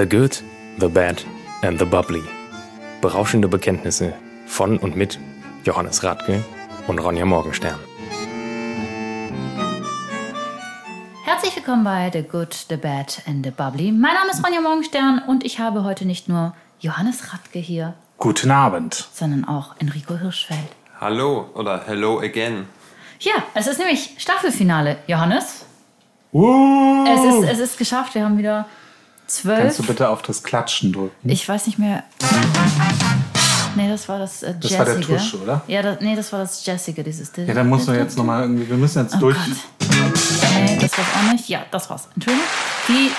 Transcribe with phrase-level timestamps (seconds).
[0.00, 0.42] The Good,
[0.78, 1.22] The Bad
[1.60, 2.22] and The Bubbly.
[3.02, 4.14] Berauschende Bekenntnisse
[4.46, 5.18] von und mit
[5.64, 6.42] Johannes Radke
[6.86, 7.78] und Ronja Morgenstern.
[11.26, 13.92] Herzlich willkommen bei The Good, The Bad and The Bubbly.
[13.92, 18.50] Mein Name ist Ronja Morgenstern und ich habe heute nicht nur Johannes Radke hier, Guten
[18.50, 19.06] Abend.
[19.12, 20.60] sondern auch Enrico Hirschfeld.
[20.98, 22.64] Hallo oder hello again.
[23.18, 25.66] Ja, es ist nämlich Staffelfinale, Johannes.
[26.32, 28.64] Uh, Es ist, es ist geschafft, wir haben wieder
[29.30, 29.60] zwölf.
[29.60, 31.28] Kannst du bitte auf das Klatschen drücken?
[31.28, 32.02] Ich weiß nicht mehr.
[33.76, 35.16] Nee, das war das äh, Das war der Jazzige.
[35.16, 35.62] Tusch, oder?
[35.68, 37.30] Ja, das, nee, das war das Jazzige, dieses.
[37.36, 39.36] ja, dann muss man jetzt nochmal irgendwie, wir müssen jetzt Oh durch.
[39.36, 39.88] Gott.
[40.54, 41.48] Nee, das war's auch nicht.
[41.48, 42.08] Ja, das war's.
[42.14, 42.46] Entschuldigung.
[42.88, 43.10] Die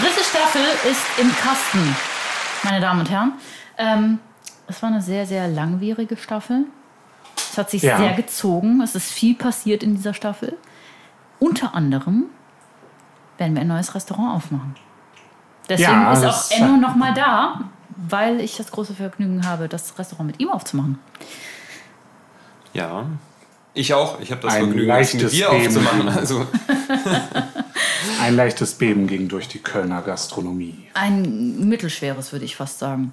[0.00, 1.96] dritte Staffel ist im Kasten,
[2.64, 3.32] meine Damen und Herren.
[3.78, 4.18] Ähm,
[4.66, 6.64] es war eine sehr, sehr langwierige Staffel.
[7.52, 7.96] Es hat sich Ja.
[7.98, 8.80] sehr gezogen.
[8.82, 10.56] Es ist viel passiert in dieser Staffel.
[11.38, 12.24] Unter anderem
[13.38, 14.74] werden wir ein neues Restaurant aufmachen.
[15.68, 17.60] Deswegen Ja, ist auch Enno nochmal da,
[17.96, 20.98] weil ich das große Vergnügen habe, das Restaurant mit ihm aufzumachen.
[22.72, 23.06] Ja.
[23.74, 24.20] Ich auch.
[24.20, 25.66] Ich habe das Ein Vergnügen, das mit leichtes dir Beben.
[25.66, 26.08] aufzumachen.
[26.08, 26.46] Also,
[28.22, 30.86] Ein leichtes Beben ging durch die Kölner Gastronomie.
[30.94, 33.12] Ein mittelschweres, würde ich fast sagen.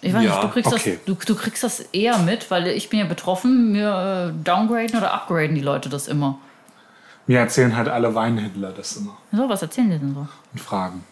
[0.00, 0.98] Ich weiß Ja, nicht, du kriegst, okay.
[1.06, 3.70] das, du, du kriegst das eher mit, weil ich bin ja betroffen.
[3.72, 6.38] Mir äh, downgraden oder upgraden die Leute das immer.
[7.28, 10.26] Mir erzählen halt alle Weinhändler das immer So, was erzählen die denn so?
[10.52, 11.04] und fragen.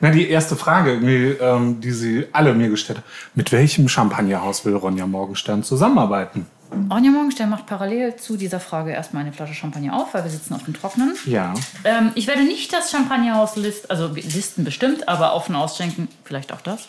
[0.00, 3.06] Na, die erste Frage, ähm, die sie alle mir gestellt haben.
[3.34, 6.46] Mit welchem Champagnerhaus will Ronja Morgenstern zusammenarbeiten?
[6.90, 10.54] Ronja Morgenstern macht parallel zu dieser Frage erstmal eine Flasche Champagner auf, weil wir sitzen
[10.54, 11.14] auf dem Trocknen.
[11.24, 11.54] Ja.
[11.84, 16.60] Ähm, ich werde nicht das Champagnerhaus listen, also listen bestimmt, aber offen ausschenken, vielleicht auch
[16.60, 16.88] das.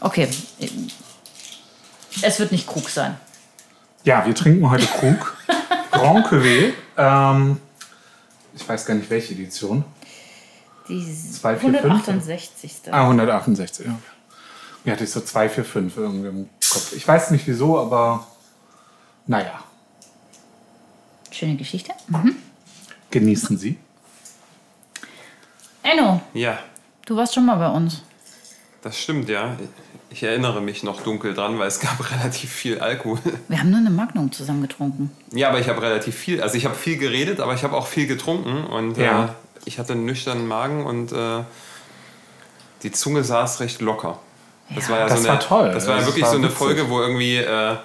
[0.00, 0.28] Okay.
[2.22, 3.16] Es wird nicht Krug sein.
[4.04, 5.36] Ja, wir trinken heute Krug.
[5.90, 6.72] Grand Cuvée.
[6.96, 7.58] Ähm,
[8.54, 9.84] ich weiß gar nicht, welche Edition.
[10.88, 11.84] Die 245?
[11.84, 12.92] 168.
[12.94, 13.98] Ah, 168, ja.
[14.84, 16.92] Mir hatte ich so 245 irgendwie im Kopf.
[16.92, 18.26] Ich weiß nicht wieso, aber
[19.26, 19.60] naja,
[21.32, 21.92] Schöne Geschichte.
[22.08, 22.36] Mhm.
[23.10, 23.76] genießen Sie.
[25.82, 26.58] Enno, ja,
[27.04, 28.02] du warst schon mal bei uns.
[28.82, 29.56] das stimmt, ja.
[30.08, 33.18] Ich erinnere mich noch dunkel dran, weil es gab relativ viel Alkohol.
[33.48, 35.10] Wir haben nur eine Magnum zusammen getrunken.
[35.32, 37.86] Ja, aber ich habe relativ viel, also ich habe viel geredet, aber ich habe auch
[37.86, 39.24] viel getrunken und Ja.
[39.26, 39.28] äh,
[39.64, 41.42] ich hatte einen nüchternen Magen und äh,
[42.82, 44.18] die Zunge saß recht locker.
[44.74, 44.90] Das Ja.
[44.94, 45.70] war ja Das so war eine, toll.
[45.72, 46.58] Das war ja Das wirklich war so eine witzig.
[46.58, 47.76] Folge, wo irgendwie, äh,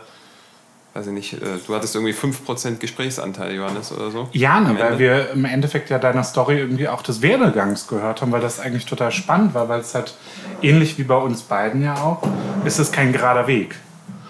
[0.94, 4.28] weiß ich nicht, äh, du hattest irgendwie 5% Gesprächsanteil, Johannes, oder so.
[4.34, 5.00] Ja, ne, weil Ende.
[5.00, 8.86] wir im Endeffekt ja deiner Story irgendwie auch des Werdegangs gehört haben, weil das eigentlich
[8.86, 10.14] total spannend war, weil es halt
[10.62, 12.22] ähnlich wie bei uns beiden ja auch,
[12.66, 13.76] ist es kein gerader Weg.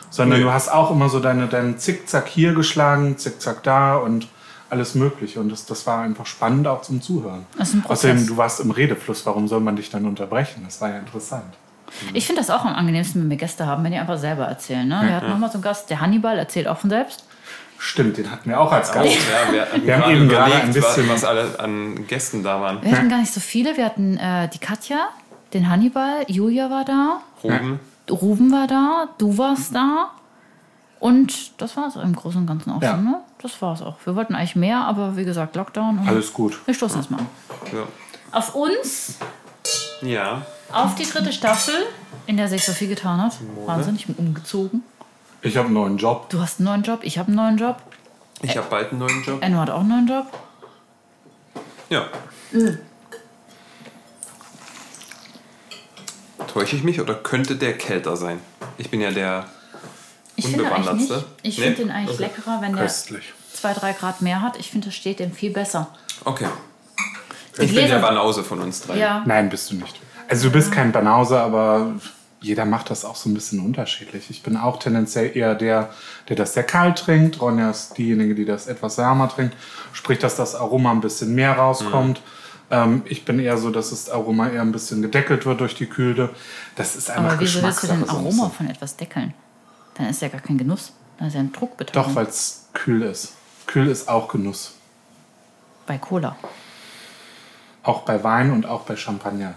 [0.09, 0.46] Sondern Nö.
[0.46, 4.28] du hast auch immer so deine, deinen Zickzack hier geschlagen, Zickzack da und
[4.72, 5.40] alles Mögliche.
[5.40, 7.46] Und das, das war einfach spannend auch zum Zuhören.
[7.58, 8.12] Das ist ein Prozess.
[8.12, 10.64] Außerdem, du warst im Redefluss, warum soll man dich dann unterbrechen?
[10.66, 11.44] Das war ja interessant.
[12.14, 14.88] Ich finde das auch am angenehmsten, wenn wir Gäste haben, wenn die einfach selber erzählen.
[14.88, 15.02] Ne?
[15.04, 17.26] Wir hatten nochmal so einen Gast, der Hannibal, erzählt auch von selbst.
[17.78, 19.08] Stimmt, den hatten wir auch als Gast.
[19.08, 22.82] ja, wir, Wir haben eben gerade ein bisschen- was, was alle an Gästen da waren.
[22.82, 23.76] Wir hatten gar nicht so viele.
[23.76, 25.09] Wir hatten äh, die Katja,
[25.53, 27.80] den Hannibal, Julia war da, Ruben.
[28.09, 30.12] Ruben war da, du warst da.
[31.00, 32.92] Und das war es im Großen und Ganzen auch Ja.
[32.92, 33.03] schon.
[33.03, 33.16] Ne?
[33.41, 33.96] Das war es auch.
[34.06, 36.00] Wir wollten eigentlich mehr, aber wie gesagt, Lockdown.
[36.00, 36.59] Und Alles gut.
[36.66, 37.28] Wir stoßen erstmal an.
[37.74, 37.88] Ja.
[38.31, 39.16] Auf uns,
[40.02, 40.46] ja.
[40.72, 41.74] auf die dritte Staffel,
[42.28, 43.34] in der sich so viel getan hat.
[43.66, 44.84] Wahnsinn, ich bin umgezogen.
[45.41, 46.29] Ich habe einen neuen Job.
[46.29, 47.78] Du hast einen neuen Job, ich habe einen neuen Job.
[48.44, 49.44] Ich habe bald einen neuen Job.
[49.44, 50.28] Enno hat auch einen neuen Job.
[51.90, 52.08] Ja.
[56.47, 58.40] Täusche ich mich oder könnte der kälter sein?
[58.78, 59.46] Ich bin ja der
[60.46, 60.90] Ich finde eigentlich nicht.
[61.12, 61.24] Unbewandertste.
[61.44, 61.63] Ich Nee?
[61.66, 62.24] finde den eigentlich Okay.
[62.24, 63.34] leckerer, wenn der Köstlich.
[63.53, 64.57] zwei, drei Grad mehr hat.
[64.59, 65.88] Ich finde, das steht dem viel besser.
[66.25, 66.47] Okay.
[67.57, 68.97] Die Ich bin der Banause von uns drei.
[68.97, 69.24] Ja.
[69.25, 70.00] Nein, bist du nicht.
[70.29, 71.91] Also du bist kein Banause, aber
[72.40, 74.29] jeder macht das auch so ein bisschen unterschiedlich.
[74.29, 75.90] Ich bin auch tendenziell eher der,
[76.29, 77.41] der das sehr kalt trinkt.
[77.41, 79.55] Ronja ist diejenige, die das etwas wärmer trinkt.
[79.94, 82.22] Sprich, dass das Aroma ein bisschen mehr rauskommt.
[82.72, 85.87] Ähm, ich bin eher so, dass das Aroma eher ein bisschen gedeckelt wird durch die
[85.87, 86.29] Kühle.
[86.78, 89.34] Das ist einfach Aber wieso willst du den Geschmackssache so ein Aroma von etwas deckeln?
[89.96, 90.93] Dann ist ja gar kein Genuss.
[91.17, 91.93] Dann ist ja ein Druckbeton.
[91.93, 93.34] Doch, weil es kühl ist.
[93.67, 94.73] Kühl ist auch Genuss.
[95.85, 96.35] Bei Cola.
[97.84, 99.55] Auch bei Wein und auch bei Champagner.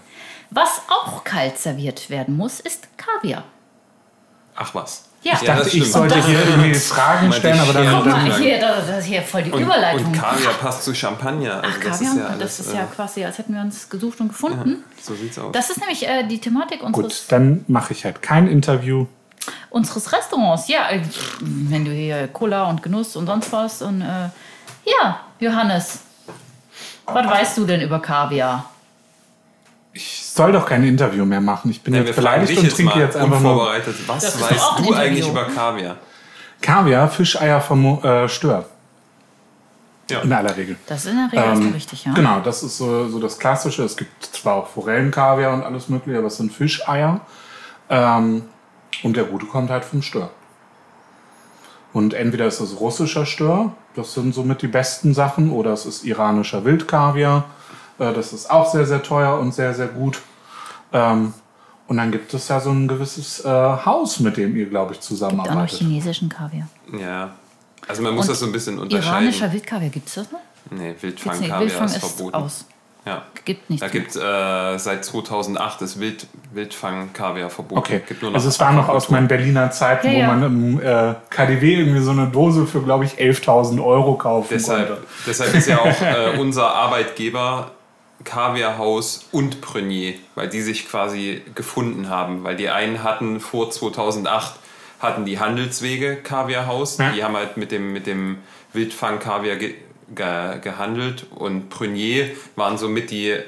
[0.51, 3.45] Was auch kalt serviert werden muss, ist Kaviar.
[4.57, 5.05] Ach was.
[5.23, 5.33] Ja.
[5.33, 7.93] ja Ich dachte, das ich sollte hier irgendwie Fragen stellen, aber dann, ja.
[7.97, 10.07] Guck mal, hier, das das ist hier voll die Und, Überleitung.
[10.07, 11.63] und Kaviar passt zu Champagner.
[11.63, 13.63] Also Ach, das Kaviar, ist ja alles, das ist äh, ja quasi, als hätten wir
[13.63, 14.85] uns gesucht und gefunden.
[15.03, 15.53] So sieht's aus.
[15.53, 19.07] Das ist nämlich äh, die Thematik gut, unseres, dann mache ich halt kein Interview.
[19.71, 20.69] Unseres Restaurants.
[20.69, 21.03] Ja, äh,
[21.41, 23.83] wenn du hier Cola und Genuss und sonst was.
[23.83, 24.29] Und äh,
[24.85, 26.01] ja, Johannes,
[27.07, 28.71] was weißt du denn über Kaviar?
[29.93, 31.71] Ich soll doch kein Interview mehr machen.
[31.71, 33.95] Ich bin Nee, jetzt beleidigt und jetzt trinke mal jetzt einfach nur unvorbereitet.
[34.07, 35.97] Was weißt du eigentlich über Kaviar?
[36.61, 38.65] Kaviar, Fischeier vom äh, Stör.
[40.11, 40.21] Ja.
[40.21, 40.77] In aller Regel.
[40.87, 42.13] Das ist in der Regel erstmal richtig, ja.
[42.13, 43.85] Genau, das ist so, so das Klassische.
[43.85, 47.21] Es gibt zwar auch Forellenkaviar und alles mögliche, aber es sind Fischeier.
[47.89, 48.43] Ähm,
[49.03, 50.31] und der Gute kommt halt vom Stör.
[51.93, 56.05] Und entweder ist es russischer Stör, das sind somit die besten Sachen, oder es ist
[56.05, 57.45] iranischer Wildkaviar.
[57.99, 60.21] Äh, das ist auch sehr, sehr teuer und sehr, sehr gut.
[60.93, 61.33] Ähm,
[61.87, 65.01] und dann gibt es ja so ein gewisses äh, Haus, mit dem ihr, glaube ich,
[65.01, 65.79] Gibt auch noch zusammenarbeitet.
[65.79, 66.67] chinesischen Kaviar.
[66.99, 67.35] Ja.
[67.87, 69.13] Also man muss Und das so ein bisschen unterscheiden.
[69.13, 70.41] Iranischer Wildkaviar, gibt es das noch?
[70.71, 71.03] Nee, nicht.
[71.03, 71.43] Wildfang
[71.87, 72.35] ist ist verboten.
[72.35, 72.65] aus.
[73.07, 73.23] Ja.
[73.45, 77.79] Gibt nichts Da gibt äh, seit 2008 ist Wild, Wildfang-Kaviar verboten.
[77.79, 80.27] Okay, Gibt nur also es war noch aus meinen Berliner Zeiten, Ja, wo ja.
[80.29, 84.89] man im äh, KDW irgendwie so eine Dose für, glaube ich, 11.000 Euro kaufen Deshalb,
[84.89, 85.03] konnte.
[85.27, 87.73] deshalb ist ja auch äh, unser Arbeitgeber
[88.25, 92.43] Kaviarhaus und Prenier, weil die sich quasi gefunden haben.
[92.45, 94.55] Weil die einen hatten vor 2008
[95.01, 97.11] hatten die Handelswege Kaviarhaus, Ja.
[97.11, 98.39] die haben halt mit dem, mit dem
[98.73, 99.57] Wildfang-Kaviar
[100.15, 103.43] ge, ge, gehandelt und Prenier waren somit die äh,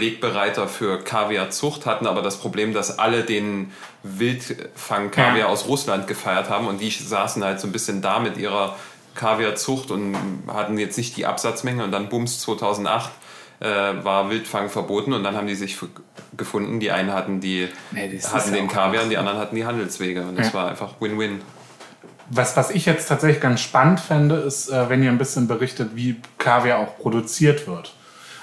[0.00, 3.72] Wegbereiter für Kaviarzucht, hatten aber das Problem, dass alle den
[4.02, 5.46] Wildfang-Kaviar Ja.
[5.46, 8.76] aus Russland gefeiert haben und die saßen halt so ein bisschen da mit ihrer
[9.14, 10.16] Kaviarzucht und
[10.48, 13.10] hatten jetzt nicht die Absatzmenge und dann bums 2008
[13.60, 13.64] äh,
[14.04, 15.78] war Wildfang verboten und dann haben die sich
[16.36, 16.78] gefunden.
[16.80, 20.38] Die einen hatten die Nee, hatten den Kaviar und die anderen hatten die Handelswege und
[20.38, 20.54] das Ja.
[20.54, 21.40] war einfach Win-Win.
[22.30, 25.90] Was, was ich jetzt tatsächlich ganz spannend fände, ist, äh, wenn ihr ein bisschen berichtet,
[25.94, 27.94] wie Kaviar auch produziert wird.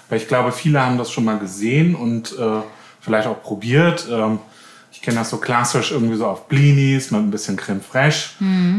[0.09, 2.61] Weil ich glaube, viele haben das schon mal gesehen und äh,
[3.01, 4.07] vielleicht auch probiert.
[4.09, 4.39] Ähm,
[4.91, 8.29] ich kenne das so klassisch irgendwie so auf Blinis mit ein bisschen Creme fraiche.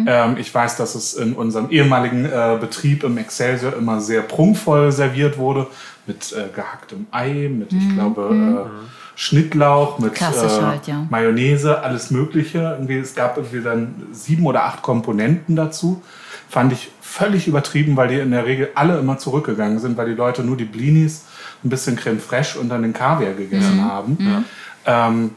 [0.07, 4.93] Ähm, ich weiß, dass es in unserem ehemaligen äh, Betrieb im Excelsior immer sehr prunkvoll
[4.93, 5.67] serviert wurde.
[6.07, 8.71] Mit äh, gehacktem Ei, mit, ich glaube, äh,
[9.17, 11.07] Schnittlauch, mit äh, halt, ja.
[11.09, 12.59] Mayonnaise, alles Mögliche.
[12.59, 16.03] Irgendwie, es gab irgendwie dann sieben oder acht Komponenten dazu.
[16.49, 20.15] Fand ich völlig übertrieben, weil die in der Regel alle immer zurückgegangen sind, weil die
[20.15, 21.25] Leute nur die Blinis,
[21.65, 24.45] ein bisschen Creme fraiche und dann den Kaviar gegessen haben.
[24.85, 25.31] Ähm,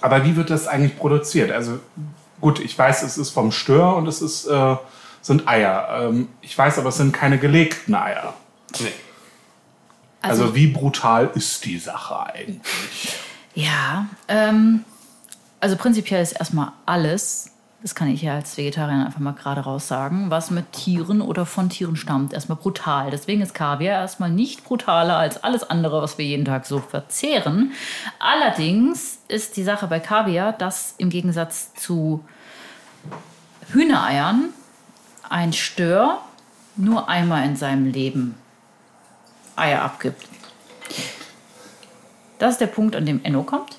[0.00, 1.50] aber wie wird das eigentlich produziert?
[1.50, 1.78] Also
[2.40, 4.76] gut, ich weiß, es ist vom Stör und es ist, äh,
[5.22, 6.08] sind Eier.
[6.08, 8.34] Ähm, ich weiß aber, es sind keine gelegten Eier.
[8.80, 8.92] Nee.
[10.22, 13.16] Also, Also wie brutal ist die Sache eigentlich?
[13.54, 14.84] ja, ähm,
[15.60, 17.50] also prinzipiell ist erstmal alles,
[17.82, 21.46] das kann ich ja als Vegetarier einfach mal gerade raus sagen, was mit Tieren oder
[21.46, 23.10] von Tieren stammt, erstmal brutal.
[23.10, 27.72] Deswegen ist Kaviar erstmal nicht brutaler als alles andere, was wir jeden Tag so verzehren.
[28.18, 32.22] Allerdings ist die Sache bei Kaviar, dass im Gegensatz zu
[33.72, 34.50] Hühnereiern
[35.28, 36.18] ein Stör
[36.76, 38.34] nur einmal in seinem Leben
[39.56, 40.22] Eier abgibt.
[42.38, 43.76] Das ist der Punkt, an dem Enno kommt.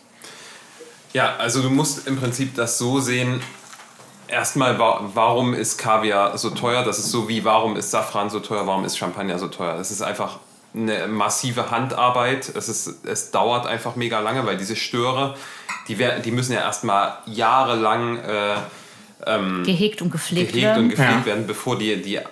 [1.14, 3.42] Ja, also du musst im Prinzip das so sehen.
[4.28, 6.84] Erstmal, wa- warum ist Kaviar so teuer?
[6.86, 8.66] Das ist so wie, warum ist Safran so teuer?
[8.66, 9.76] Warum ist Champagner so teuer?
[9.78, 10.40] Das ist einfach
[10.74, 12.48] eine massive Handarbeit.
[12.56, 15.36] Es, ist, es dauert einfach mega lange, weil diese Störe,
[15.90, 18.56] die, die müssen ja erstmal jahrelang äh,
[19.66, 20.84] Gehegt und gepflegt gehegt werden.
[20.86, 21.26] und gepflegt Ja.
[21.26, 22.24] werden, bevor die, die äh,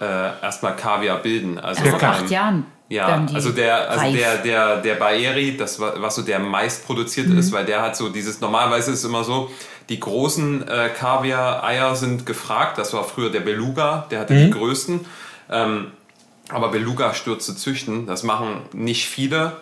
[0.00, 1.58] erstmal Kaviar bilden.
[1.58, 2.14] Also, nach klar.
[2.16, 4.16] acht Jahren ja, also der, also reif.
[4.16, 7.38] der, der, der Baeri, das war, was so der meist produzierte Mhm.
[7.38, 9.50] ist, weil der hat so dieses, normalerweise ist es immer so,
[9.88, 14.44] die großen äh, Kaviar-Eier sind gefragt, das war früher der Beluga, der hatte Mhm.
[14.46, 15.04] die größten.
[15.50, 15.92] Ähm,
[16.50, 19.56] aber Beluga-Stürze züchten, das machen nicht viele,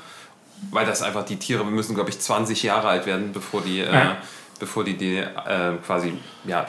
[0.71, 3.93] weil das einfach, die Tiere müssen, glaube ich, 20 Jahre alt werden, bevor die, äh,
[3.93, 4.17] Ja.
[4.61, 6.13] bevor die, die äh, quasi,
[6.45, 6.67] ja,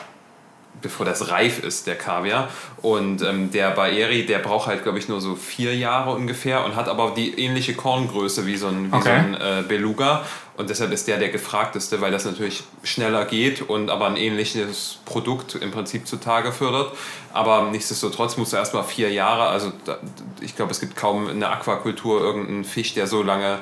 [0.82, 2.50] bevor das reif ist, der Kaviar.
[2.82, 6.76] Und ähm, der Baeri, der braucht halt, glaube ich, nur so vier Jahre ungefähr und
[6.76, 9.12] hat aber die ähnliche Korngröße wie so ein, wie so Okay.
[9.18, 10.24] ein äh, Beluga.
[10.56, 14.98] Und deshalb ist der der gefragteste, weil das natürlich schneller geht und aber ein ähnliches
[15.06, 16.94] Produkt im Prinzip zutage fördert.
[17.32, 19.98] Aber nichtsdestotrotz musst du erstmal vier Jahre, also da,
[20.42, 23.60] ich glaube, es gibt kaum in der Aquakultur irgendeinen Fisch, der so lange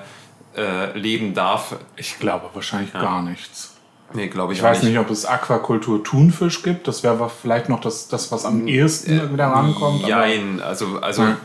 [0.56, 1.76] äh, leben darf.
[1.98, 3.75] Ich glaube wahrscheinlich gar nichts.
[4.14, 6.88] Nee, glaube ich, Ich weiß nicht, ob es Aquakultur Thunfisch gibt.
[6.88, 10.08] Das wäre vielleicht noch das, das was am ehesten wieder rankommt.
[10.08, 11.38] Jein, also, also Ja.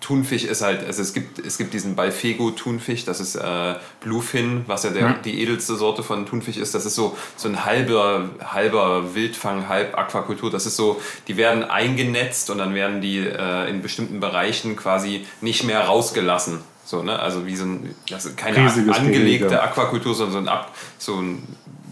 [0.00, 4.84] Thunfisch ist halt, also es gibt, es gibt diesen Balfego-Thunfisch, das ist äh, Bluefin, was
[4.84, 5.12] ja, der, Ja.
[5.24, 6.74] die edelste Sorte von Thunfisch ist.
[6.74, 10.50] Das ist so, so ein halber, halber Wildfang, halb Aquakultur.
[10.50, 15.26] Das ist so, die werden eingenetzt und dann werden die äh, in bestimmten Bereichen quasi
[15.42, 16.60] nicht mehr rausgelassen.
[16.90, 17.16] So, ne?
[17.16, 19.62] Also wie so ein, ist keine Riesiges angelegte Gehege.
[19.62, 21.40] Aquakultur, sondern so ein, Ab, so ein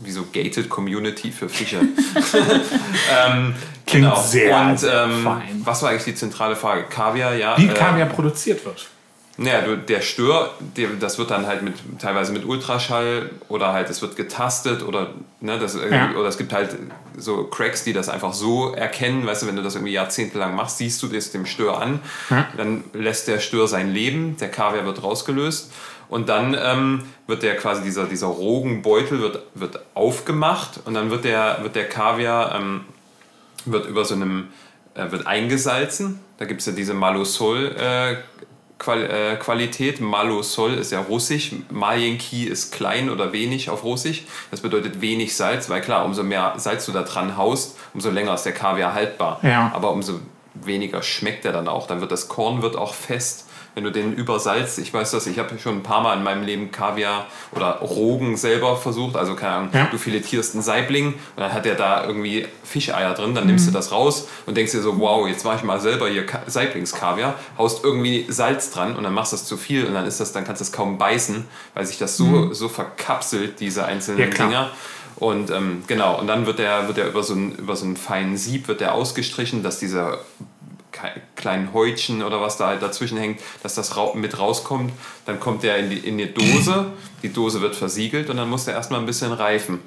[0.03, 1.79] wie so gated Community für Fische.
[3.29, 3.55] ähm,
[3.87, 5.63] Klingt sehr, Und sehr ähm, fein.
[5.65, 6.83] was war eigentlich die zentrale Frage?
[6.91, 7.57] Kaviar, ja.
[7.57, 8.89] Wie äh, Kaviar produziert wird.
[9.41, 13.89] Naja, du, der Stör, der, das wird dann halt mit teilweise mit Ultraschall oder halt
[13.89, 16.11] es wird getastet oder ne, das, Ja.
[16.11, 16.77] oder es gibt halt
[17.17, 20.79] so Cracks, die das einfach so erkennen, weißt du, wenn du das irgendwie jahrzehntelang machst,
[20.79, 22.01] siehst du das dem Stör an,
[22.57, 25.71] dann lässt der Stör sein Leben, der Kaviar wird rausgelöst
[26.09, 31.25] und dann ähm, wird der quasi dieser, dieser Rogenbeutel wird, wird aufgemacht und dann wird
[31.25, 32.81] der, wird der Kaviar ähm,
[33.67, 34.49] wird über so einem
[34.95, 36.19] äh, wird eingesalzen.
[36.39, 38.17] Da gibt es ja diese Malosol äh,
[38.79, 40.01] Qual äh, Qualität.
[40.01, 44.25] Malosol ist ja russisch, Maljenki ist klein oder wenig auf russisch.
[44.51, 48.35] Das bedeutet wenig Salz, weil klar, umso mehr Salz du da dran haust, umso länger
[48.35, 49.41] ist der Kaviar haltbar.
[49.43, 49.73] Ja.
[49.75, 50.21] Aber umso
[50.55, 51.87] weniger schmeckt er dann auch.
[51.87, 53.48] Dann wird das Korn wird auch fest.
[53.79, 56.43] Wenn du den übersalzt, ich weiß das, ich habe schon ein paar Mal in meinem
[56.43, 59.15] Leben Kaviar oder Rogen selber versucht.
[59.15, 59.87] Also keine Ahnung, Ja.
[59.89, 63.71] du filetierst einen Saibling und dann hat der da irgendwie Fischeier drin, dann nimmst du
[63.71, 67.37] das raus und denkst dir so, wow, jetzt mache ich mal selber hier Ka- Saiblingskaviar,
[67.57, 70.33] haust irgendwie Salz dran und dann machst du das zu viel und dann ist das,
[70.33, 71.45] dann kannst du es kaum beißen,
[71.75, 74.45] weil sich das so, so verkapselt, diese einzelnen Ja.
[74.45, 74.71] Dinger.
[75.15, 77.97] Und ähm, genau, und dann wird der, wird der über so einen, über so einen
[77.97, 80.19] feinen Sieb wird der ausgestrichen, dass diese ke-
[81.37, 84.93] kleinen Häutchen oder was da halt dazwischen hängt, dass das mit rauskommt.
[85.27, 88.65] Dann kommt der in die, in die Dose, die Dose wird versiegelt und dann muss
[88.65, 89.81] der erstmal ein bisschen reifen.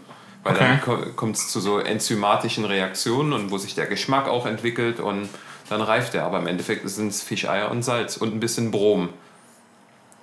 [0.43, 0.79] Weil Okay.
[0.85, 5.29] dann kommt es zu so enzymatischen Reaktionen und wo sich der Geschmack auch entwickelt und
[5.69, 6.25] dann reift er.
[6.25, 9.09] Aber im Endeffekt sind es Fischeier und Salz und ein bisschen Brom.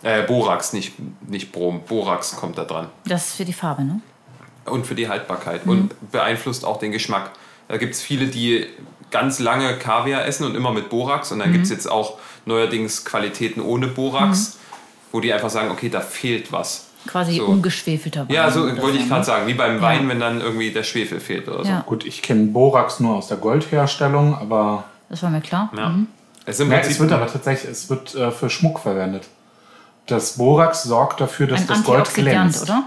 [0.03, 0.95] Äh, Borax, nicht,
[1.29, 1.83] nicht Brom.
[1.83, 2.89] Borax kommt da dran.
[3.07, 4.01] Das ist für die Farbe, ne?
[4.65, 5.67] Und für die Haltbarkeit.
[5.67, 7.31] Und beeinflusst auch den Geschmack.
[7.69, 8.67] Da gibt es viele, die
[9.11, 11.33] ganz lange Kaviar essen und immer mit Borax.
[11.33, 14.59] Und dann gibt es jetzt auch neuerdings Qualitäten ohne Borax,
[15.13, 16.87] wo die einfach sagen, okay, da fehlt was.
[17.07, 17.47] Quasi So.
[17.47, 18.35] ungeschwefelter Wein.
[18.35, 19.09] Ja, so wollte ich ne?
[19.09, 19.47] gerade sagen.
[19.47, 21.71] Wie beim Wein, wenn dann irgendwie der Schwefel fehlt oder so.
[21.71, 25.71] Ja, Gut, ich kenne Borax nur aus der Goldherstellung, aber das war mir klar.
[25.77, 25.89] Ja.
[25.91, 26.09] Mhm.
[26.45, 29.29] Es ja, es wird aber tatsächlich, es wird äh, für Schmuck verwendet.
[30.07, 32.63] Das Borax sorgt dafür, dass Ein das Gold glänzt.
[32.65, 32.85] oder?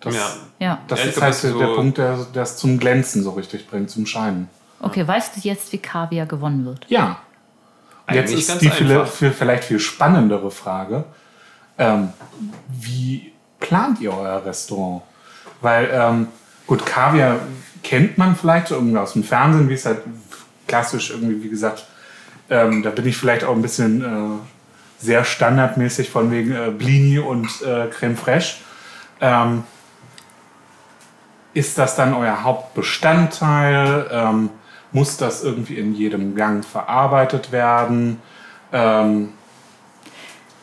[0.00, 0.20] Das, Ja.
[0.58, 0.78] Ja.
[0.88, 3.30] das Ja, ist halt das ist der so- Punkt, der der es zum Glänzen so
[3.30, 4.48] richtig bringt, zum Scheinen.
[4.82, 6.84] Okay, weißt du jetzt, wie Kaviar gewonnen wird?
[6.88, 7.20] Ja.
[8.10, 11.04] Jetzt Eigentlich ist ganz die viel, vielleicht viel spannendere Frage.
[11.78, 12.12] Ähm,
[12.68, 15.02] wie plant ihr euer Restaurant?
[15.60, 16.28] Weil, ähm,
[16.66, 17.38] gut, Kaviar
[17.84, 20.00] kennt man vielleicht so irgendwie aus dem Fernsehen, wie es halt
[20.66, 21.86] klassisch irgendwie, wie gesagt,
[22.50, 24.38] ähm, da bin ich vielleicht auch ein bisschen äh,
[24.98, 28.56] sehr standardmäßig von wegen äh, Blini und äh, Creme Fraiche.
[29.20, 29.62] Ähm,
[31.54, 34.50] ist das dann euer Hauptbestandteil?
[34.92, 38.18] Muss das irgendwie in jedem Gang verarbeitet werden?
[38.72, 39.30] Ähm,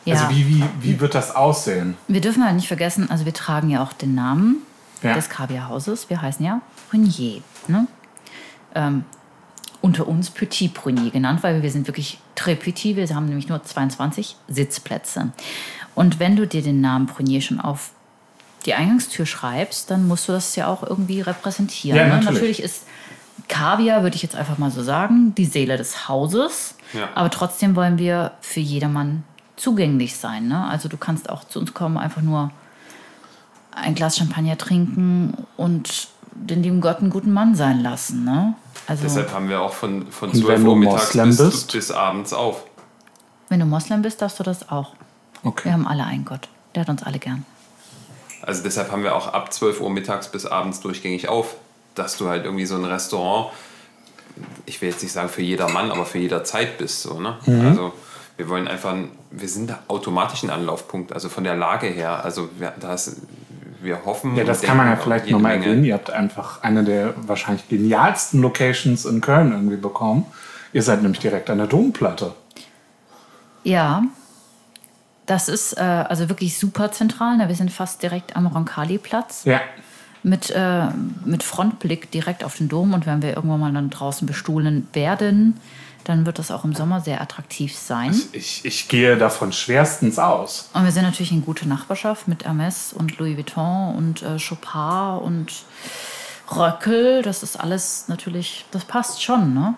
[0.06, 0.14] Ja.
[0.14, 1.96] Also wie, wie, wie wird das aussehen?
[2.08, 4.62] Wir dürfen halt nicht vergessen, also wir tragen ja auch den Namen
[5.02, 5.14] Ja.
[5.14, 6.08] des Kaviarhauses.
[6.08, 7.42] Wir heißen ja Prunier.
[7.68, 7.86] Ne?
[8.74, 9.04] Ähm,
[9.82, 12.96] unter uns Petit Prunier genannt, weil wir sind wirklich très petit.
[12.96, 15.32] Wir haben nämlich nur 22 Sitzplätze.
[15.94, 17.90] Und wenn du dir den Namen Prunier schon auf
[18.66, 21.96] die Eingangstür schreibst, dann musst du das ja auch irgendwie repräsentieren.
[21.98, 22.10] Ja, ne?
[22.10, 22.32] natürlich.
[22.34, 22.84] natürlich ist
[23.50, 26.76] Kaviar, würde ich jetzt einfach mal so sagen, die Seele des Hauses.
[26.94, 27.08] Ja.
[27.14, 29.24] Aber trotzdem wollen wir für jedermann
[29.56, 30.48] zugänglich sein.
[30.48, 30.66] Ne?
[30.66, 32.50] Also du kannst auch zu uns kommen, einfach nur
[33.72, 38.24] ein Glas Champagner trinken und den lieben Gott einen guten Mann sein lassen.
[38.24, 38.54] Ne?
[38.86, 41.38] Also Deshalb haben wir auch von, von Und 12 wenn du Uhr mittags Moslem bis,
[41.38, 41.72] bist?
[41.72, 42.64] bis abends auf.
[43.48, 44.94] wenn du Moslem bist, darfst du das auch.
[45.42, 45.72] Wir Okay.
[45.72, 46.48] haben alle einen Gott.
[46.74, 47.44] Der hat uns alle gern.
[48.42, 51.56] Also deshalb haben wir auch ab 12 Uhr mittags bis abends durchgängig auf,
[51.94, 53.52] dass du halt irgendwie so ein Restaurant,
[54.66, 57.02] ich will jetzt nicht sagen für jeder Mann, aber für jeder Zeit bist.
[57.02, 57.36] So, ne?
[57.46, 57.66] Mhm.
[57.66, 57.92] Also
[58.36, 58.96] wir wollen einfach,
[59.30, 62.24] wir sind da automatisch ein Anlaufpunkt, also von der Lage her.
[62.24, 63.20] Also wir, das,
[63.82, 64.36] wir hoffen.
[64.36, 65.84] Ja, das kann man ja vielleicht nochmal erwähnen.
[65.84, 70.26] Ihr habt einfach eine der wahrscheinlich genialsten Locations in Köln irgendwie bekommen.
[70.72, 72.32] Ihr seid nämlich direkt an der Domplatte.
[73.62, 74.04] Ja,
[75.26, 77.36] das ist äh, also wirklich super zentral.
[77.36, 77.48] Ne?
[77.48, 79.60] Wir sind fast direkt am Roncalli-Platz Ja.
[80.22, 80.86] Mit, äh,
[81.24, 82.94] mit Frontblick direkt auf den Dom.
[82.94, 85.58] Und wenn wir irgendwann mal dann draußen bestohlen werden,
[86.04, 88.18] dann wird das auch im Sommer sehr attraktiv sein.
[88.32, 90.70] Ich, ich gehe davon schwerstens aus.
[90.72, 95.22] Und wir sind natürlich in gute Nachbarschaft mit Hermes und Louis Vuitton und äh, Chopin
[95.22, 95.52] und
[96.56, 97.22] Röckel.
[97.22, 99.54] Das ist alles natürlich, das passt schon.
[99.54, 99.74] Ne?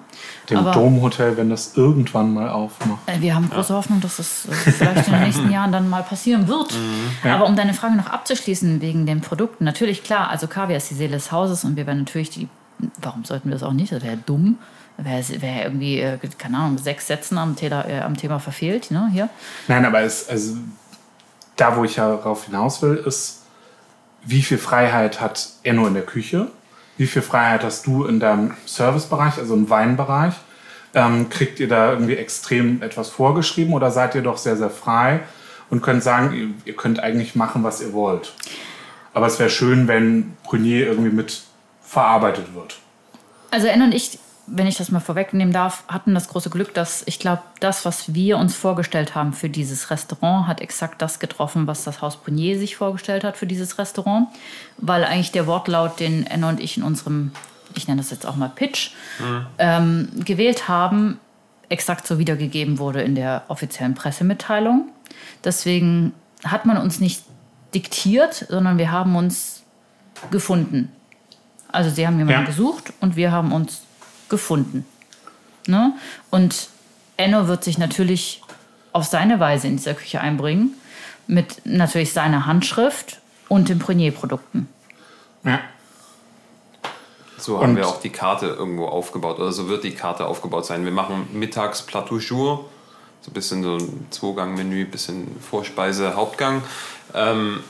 [0.51, 3.01] Dem Aber- Domhotel, wenn das irgendwann mal aufmacht.
[3.07, 6.03] Äh, Wir haben große Hoffnung, dass es äh, vielleicht in den nächsten Jahren dann mal
[6.03, 6.75] passieren wird.
[7.25, 7.35] Ja.
[7.37, 10.95] Aber um deine Frage noch abzuschließen wegen den Produkten, natürlich klar, also Kaviar ist die
[10.95, 12.49] Seele des Hauses und wir werden natürlich die,
[13.01, 14.59] warum sollten wir das auch nicht, das wäre dumm,
[14.97, 19.09] wäre wär irgendwie, äh, keine Ahnung, sechs Sätzen am, Thema- äh, am Thema verfehlt, ne,
[19.13, 19.29] hier.
[19.69, 20.57] Nein, aber es, also,
[21.57, 23.41] da, wo ich ja darauf hinaus will, ist,
[24.25, 26.49] wie viel Freiheit hat er nur in der Küche?
[27.03, 30.35] Wie viel Freiheit hast du in deinem Servicebereich, also im Weinbereich?
[30.95, 35.19] Ähm, kriegt ihr da irgendwie extrem etwas vorgeschrieben oder seid ihr doch sehr, sehr frei
[35.69, 38.35] und könnt sagen, ihr, ihr könnt eigentlich machen, was ihr wollt.
[39.15, 41.43] Aber es wäre schön, wenn Prunier irgendwie mit
[41.83, 42.79] verarbeitet wird.
[43.51, 47.03] Also Anne und ich, wenn ich das mal vorwegnehmen darf, hatten das große Glück, dass
[47.07, 51.67] ich glaube, das, was wir uns vorgestellt haben für dieses Restaurant, hat exakt das getroffen,
[51.67, 54.29] was das Haus Prunier sich vorgestellt hat für dieses Restaurant.
[54.79, 57.31] Weil eigentlich der Wortlaut, den Anne und ich in unserem,
[57.75, 58.91] ich nenne das jetzt auch mal Pitch,
[59.59, 61.19] ähm, gewählt haben,
[61.69, 64.89] exakt so wiedergegeben wurde in der offiziellen Pressemitteilung.
[65.45, 66.13] Deswegen
[66.45, 67.23] hat man uns nicht
[67.75, 69.63] diktiert, sondern wir haben uns
[70.31, 70.91] gefunden.
[71.69, 72.47] Also sie haben jemanden Ja.
[72.47, 73.83] gesucht und wir haben uns
[74.33, 74.85] gefunden.
[75.69, 75.93] Ne?
[76.31, 76.69] Und
[77.17, 78.43] Enno wird sich natürlich
[78.93, 80.75] auf seine Weise in dieser Küche einbringen,
[81.29, 84.67] mit natürlich seiner Handschrift und den Prunier-Produkten.
[85.45, 85.61] Ja.
[87.39, 90.65] So haben Und- wir auch die Karte irgendwo aufgebaut oder so wird die Karte aufgebaut
[90.67, 90.85] sein.
[90.85, 92.69] Wir machen mittags Plateau Jour,
[93.21, 96.63] so ein bisschen so ein Zweigang-Menü, bisschen Vorspeise, Hauptgang.
[97.15, 97.61] Ähm,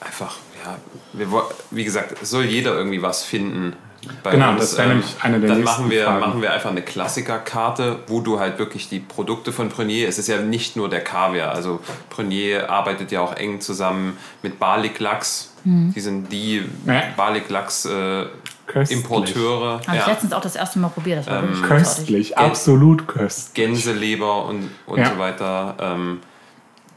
[0.00, 0.76] einfach, ja,
[1.12, 1.28] wir,
[1.70, 3.74] wie gesagt, es soll jeder irgendwie was finden.
[4.22, 6.20] Bei Genau, das wäre nämlich eine der Dann nächsten machen wir, Fragen.
[6.20, 10.28] machen wir einfach eine Klassikerkarte, wo du halt wirklich die Produkte von Prunier, es ist
[10.28, 11.80] ja nicht nur der Kaviar, also
[12.10, 15.50] Prunier arbeitet ja auch eng zusammen mit Barlik Lachs.
[15.66, 17.02] Die sind die Ja.
[17.16, 18.26] Barlik Lachs äh,
[18.66, 18.98] Köstlich.
[18.98, 19.80] Importeure.
[19.86, 20.06] Habe ich Ja.
[20.12, 21.20] letztens auch das erste Mal probiert.
[21.20, 21.96] Das war wirklich großartig.
[21.96, 23.54] Köstlich, absolut köstlich.
[23.54, 25.10] Gänseleber und, und Ja.
[25.10, 25.74] so weiter.
[25.80, 26.20] Ähm,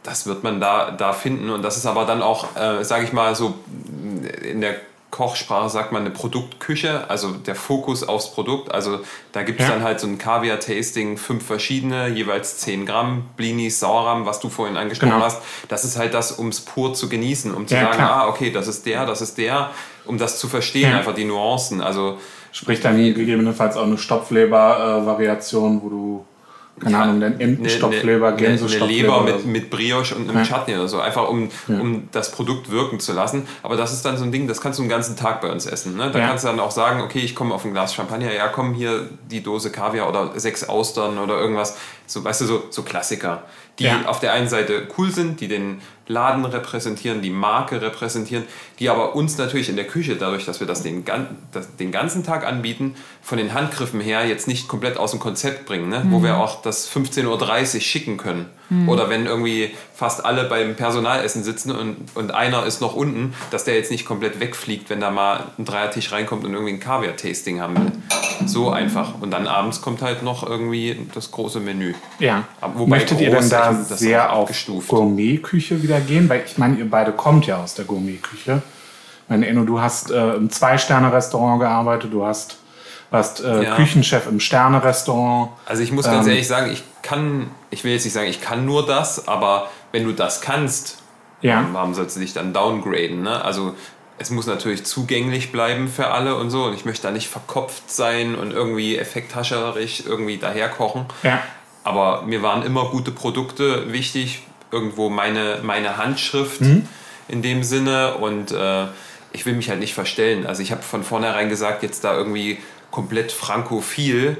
[0.03, 1.49] das wird man da, da finden.
[1.49, 3.55] Und das ist aber dann auch, äh, sage ich mal, so
[4.43, 4.75] in der
[5.17, 8.71] Kochsprache sagt man eine Produktküche, also der Fokus aufs Produkt.
[8.71, 8.99] Also
[9.31, 9.73] da gibt es Ja.
[9.73, 14.77] dann halt so ein Kaviar-Tasting, fünf verschiedene, jeweils 10 Gramm, Blinis, Sauerrahm, was du vorhin
[14.77, 15.25] angesprochen Genau.
[15.25, 15.41] hast.
[15.69, 18.11] Das ist halt das, um es pur zu genießen, um zu Ja, sagen, klar.
[18.11, 19.71] ah, okay, das ist der, das ist der,
[20.05, 20.97] um das zu verstehen, Ja.
[20.99, 21.81] einfach die Nuancen.
[21.81, 22.19] Also
[22.51, 26.25] Sprich dann gegebenenfalls auch eine Stopfleber-Variation, wo du,
[26.79, 28.87] keine Ahnung, dann Entenstopfleber, eine, eine Gänsestopfleber.
[28.87, 29.47] Leber mit, so.
[29.47, 30.43] mit Brioche und einem Ja.
[30.43, 33.47] Chutney oder so, einfach um, um das Produkt wirken zu lassen.
[33.63, 35.65] Aber das ist dann so ein Ding, das kannst du den ganzen Tag bei uns
[35.65, 35.97] essen.
[35.97, 36.11] Ne?
[36.11, 36.27] Da Ja.
[36.27, 39.09] kannst du dann auch sagen, okay, ich komme auf ein Glas Champagner, ja komm, hier
[39.31, 41.77] die Dose Kaviar oder sechs Austern oder irgendwas.
[42.05, 43.43] So, weißt du, so, so Klassiker,
[43.79, 44.05] die Ja.
[44.05, 48.45] auf der einen Seite cool sind, die den Laden repräsentieren, die Marke repräsentieren,
[48.79, 51.03] die aber uns natürlich in der Küche, dadurch, dass wir das den,
[51.79, 55.89] den ganzen Tag anbieten, von den Handgriffen her jetzt nicht komplett aus dem Konzept bringen,
[55.89, 56.03] ne?
[56.09, 58.45] wo wir auch das 15.30 Uhr schicken können.
[58.85, 63.63] Oder wenn irgendwie fast alle beim Personalessen sitzen und, und einer ist noch unten, dass
[63.63, 67.61] der jetzt nicht komplett wegfliegt, wenn da mal ein Dreiertisch reinkommt und irgendwie ein Kaviar-Tasting
[67.61, 67.91] haben will.
[68.45, 69.21] So einfach.
[69.21, 71.93] Und dann abends kommt halt noch irgendwie das große Menü.
[72.19, 72.43] Ja.
[72.75, 74.87] Wobei Möchtet ihr denn da sehr auch auf.
[74.87, 76.29] Gourmetküche wieder gehen?
[76.29, 78.61] Weil ich meine, ihr beide kommt ja aus der Gourmetküche.
[79.23, 82.57] Ich meine, Enno, du hast äh, im Zwei-Sterne-Restaurant gearbeitet, du hast,
[83.11, 83.75] warst äh, Ja.
[83.75, 85.51] Küchenchef im Sterne-Restaurant.
[85.65, 88.41] Also ich muss ganz Ähm, ehrlich sagen, ich kann, ich will jetzt nicht sagen, ich
[88.41, 90.97] kann nur das, aber wenn du das kannst,
[91.41, 91.65] Ja.
[91.73, 93.21] warum sollst du dich dann downgraden?
[93.23, 93.43] Ne?
[93.43, 93.75] Also
[94.17, 96.63] es muss natürlich zugänglich bleiben für alle und so.
[96.63, 101.05] Und ich möchte da nicht verkopft sein und irgendwie effekthascherisch irgendwie daherkochen.
[101.23, 101.39] Ja.
[101.83, 106.87] Aber mir waren immer gute Produkte wichtig, irgendwo meine, meine Handschrift Mhm.
[107.27, 108.85] in dem Sinne und äh,
[109.33, 110.45] ich will mich halt nicht verstellen.
[110.45, 112.57] Also ich habe von vornherein gesagt, jetzt da irgendwie
[112.91, 114.37] komplett frankophil.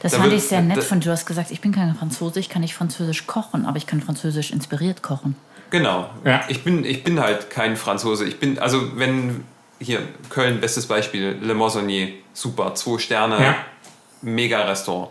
[0.00, 1.06] Das Da fand ich sehr nett von dir.
[1.06, 4.00] Du hast gesagt, ich bin kein Franzose, ich kann nicht französisch kochen, aber ich kann
[4.00, 5.34] französisch inspiriert kochen.
[5.70, 6.10] Genau.
[6.24, 6.42] Ja.
[6.48, 8.24] Ich, bin, ich bin halt kein Franzose.
[8.26, 9.44] Ich bin, also wenn
[9.80, 13.56] hier Köln, bestes Beispiel, Le Moissonnier, super, zwei Sterne, Ja.
[14.20, 15.08] mega Restaurant.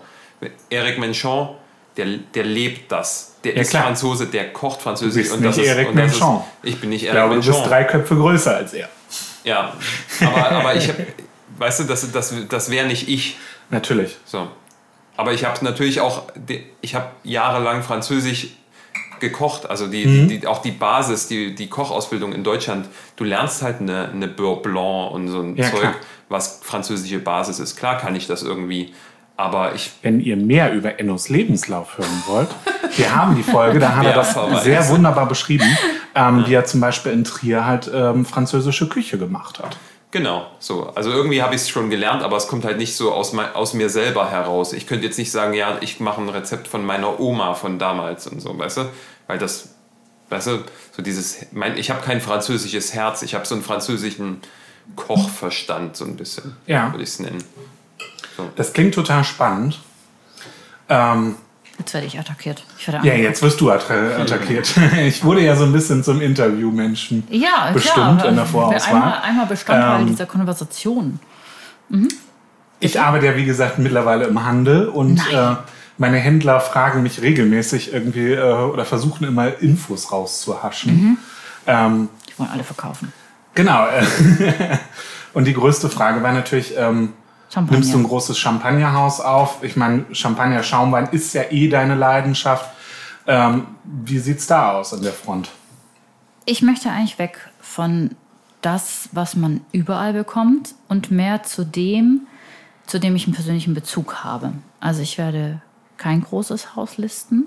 [0.69, 1.50] Eric Menchon,
[1.97, 3.36] der, der lebt das.
[3.43, 3.84] Der Ja, ist klar.
[3.84, 5.27] Franzose, der kocht Französisch.
[5.27, 6.38] Du bist und das nicht ist, Eric das Menchon.
[6.38, 7.54] Ist, ich bin nicht Ich Eric glaube, du Menchon.
[7.62, 8.89] bist drei Köpfe größer als er.
[9.43, 9.73] Ja,
[10.21, 10.95] aber, aber ich hab,
[11.58, 13.38] weißt du, das, das, das wäre nicht ich.
[13.69, 14.17] Natürlich.
[14.25, 14.47] So.
[15.17, 16.23] Aber ich habe natürlich auch,
[16.82, 18.47] ich habe jahrelang Französisch
[19.19, 20.27] gekocht, also die, Mhm.
[20.27, 24.27] die, die, auch die Basis, die, die Kochausbildung in Deutschland, du lernst halt eine, eine
[24.27, 25.95] Beurre Blanc und so ein Ja, Zeug, klar.
[26.30, 27.75] was französische Basis ist.
[27.75, 28.93] Klar kann ich das irgendwie,
[29.41, 32.49] aber ich Wenn ihr mehr über Ennos Lebenslauf hören wollt,
[32.95, 35.65] wir haben die Folge, da hat er das sehr wunderbar beschrieben,
[36.15, 39.77] ähm, wie er zum Beispiel in Trier halt ähm, französische Küche gemacht hat.
[40.12, 40.91] Genau, so.
[40.93, 43.73] Also irgendwie habe ich es schon gelernt, aber es kommt halt nicht so aus, aus
[43.73, 44.73] mir selber heraus.
[44.73, 48.27] Ich könnte jetzt nicht sagen, ja, ich mache ein Rezept von meiner Oma von damals
[48.27, 48.82] und so, weißt du?
[49.27, 49.69] Weil das,
[50.30, 50.60] weißt du,
[50.91, 54.41] so dieses, mein, ich habe kein französisches Herz, ich habe so einen französischen
[54.97, 56.91] Kochverstand, so ein bisschen, Ja.
[56.91, 57.41] würde ich es nennen.
[58.56, 59.80] Das klingt total spannend.
[60.89, 61.36] Ähm,
[61.80, 62.63] Jetzt werde ich attackiert.
[62.77, 64.71] Ich werde ja, jetzt wirst du atta- attackiert.
[64.99, 67.23] Ich wurde ja so ein bisschen zum Interviewmenschen.
[67.30, 68.25] Ja, bestimmt klar.
[68.25, 68.93] in der Vorauswahl.
[68.95, 71.19] Einmal, einmal Bestandteil Ähm, dieser Konversation.
[72.80, 75.56] Ich arbeite ja, wie gesagt, mittlerweile im Handel und äh,
[75.97, 81.17] meine Händler fragen mich regelmäßig irgendwie äh, oder versuchen immer Infos rauszuhaschen.
[81.67, 83.12] Ähm, Die wollen alle verkaufen.
[83.56, 83.88] genau.
[85.34, 87.13] Und die größte Frage war natürlich, ähm.
[87.55, 89.63] Nimmst du ein großes Champagnerhaus auf?
[89.63, 92.69] Ich meine, Champagner Schaumwein ist ja eh deine Leidenschaft.
[93.27, 95.49] Ähm, wie sieht's da aus an der Front?
[96.45, 98.11] Ich möchte eigentlich weg von
[98.61, 102.21] das, was man überall bekommt und mehr zu dem,
[102.87, 104.53] zu dem ich einen persönlichen Bezug habe.
[104.79, 105.61] Also ich werde
[105.97, 107.45] kein großes Haus listen.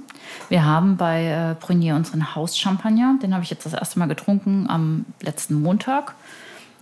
[0.48, 3.18] Wir haben bei äh, Prunier unseren Hauschampagner.
[3.20, 6.14] Den habe ich jetzt das erste Mal getrunken am letzten Montag.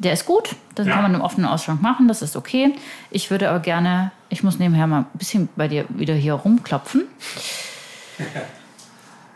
[0.02, 0.94] Der ist gut, das Ja.
[0.94, 2.74] kann man im offenen Ausschank machen, das ist okay.
[3.10, 7.02] Ich würde aber gerne, ich muss nebenher mal ein bisschen bei dir wieder hier rumklopfen.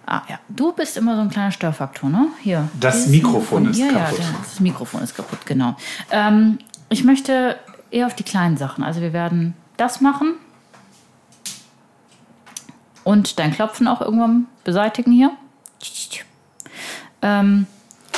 [0.09, 2.29] Ah ja, du bist immer so ein kleiner Störfaktor, ne?
[2.41, 2.69] Hier.
[2.79, 4.19] Das Mikrofon ist ja, kaputt.
[4.21, 5.75] Ja, das Mikrofon ist kaputt, genau.
[6.13, 7.57] Ähm, ich möchte
[7.91, 8.85] eher auf die kleinen Sachen.
[8.85, 10.35] Also wir werden das machen
[13.03, 15.33] und dein Klopfen auch irgendwann beseitigen hier.
[17.23, 17.67] Ähm,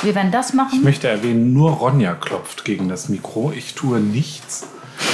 [0.03, 0.83] wir werden das Ich machen.
[0.83, 3.53] möchte erwähnen, nur Ronja klopft gegen das Mikro.
[3.53, 4.67] Ich tue nichts.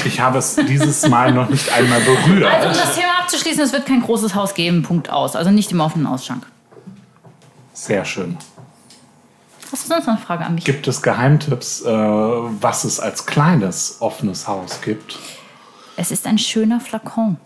[0.04, 2.64] Ich habe es dieses Mal noch nicht einmal Also um berührt.
[2.64, 5.36] das Thema abzuschließen, es wird kein großes Haus geben, Punkt aus.
[5.36, 6.46] Also nicht im offenen Ausschank.
[7.72, 8.36] Sehr schön.
[9.72, 10.64] Hast du sonst noch eine Frage an mich?
[10.64, 15.18] Gibt es Geheimtipps, äh, was es als kleines offenes Haus gibt?
[15.96, 17.36] Es ist ein schöner Flakon.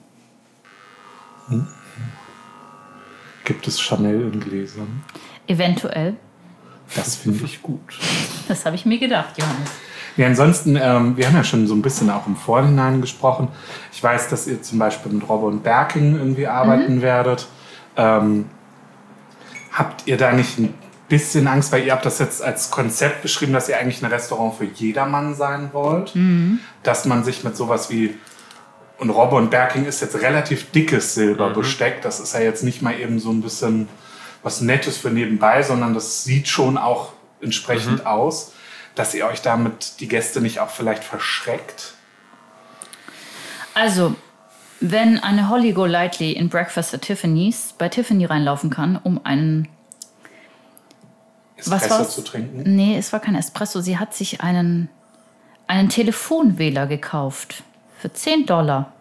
[3.45, 5.03] Gibt es Chanel in Gläsern?
[5.47, 6.17] Eventuell.
[6.95, 7.99] Das finde ich gut.
[8.49, 9.71] Das habe ich mir gedacht, Johannes.
[10.17, 13.49] Ja, ansonsten, ähm, wir haben ja schon so ein bisschen auch im Vorhinein gesprochen.
[13.93, 17.47] Ich weiß, dass ihr zum Beispiel mit Robbe und Berking irgendwie arbeiten werdet.
[17.97, 18.47] Ähm,
[19.73, 20.75] habt ihr da nicht ein
[21.09, 24.57] bisschen Angst, weil ihr habt das jetzt als Konzept beschrieben, dass ihr eigentlich ein Restaurant
[24.57, 26.13] für jedermann sein wollt?
[26.83, 28.15] Dass man sich mit sowas wie
[28.99, 32.03] und Robbe und Berking ist jetzt relativ dickes Silberbesteck.
[32.03, 33.89] Das ist ja jetzt nicht mal eben so ein bisschen
[34.43, 38.53] was Nettes für nebenbei, sondern das sieht schon auch entsprechend aus,
[38.95, 41.95] dass ihr euch damit die Gäste nicht auch vielleicht verschreckt.
[43.75, 44.17] Also,
[44.81, 49.69] wenn eine Holly Golightly in Breakfast at Tiffany's bei Tiffany reinlaufen kann, um einen.
[51.65, 52.77] Was Espresso zu trinken.
[52.77, 53.81] Nee, es war kein Espresso.
[53.81, 54.89] Sie hat sich einen,
[55.67, 57.65] einen Telefonwähler gekauft.
[57.99, 58.93] Für 10 Dollar.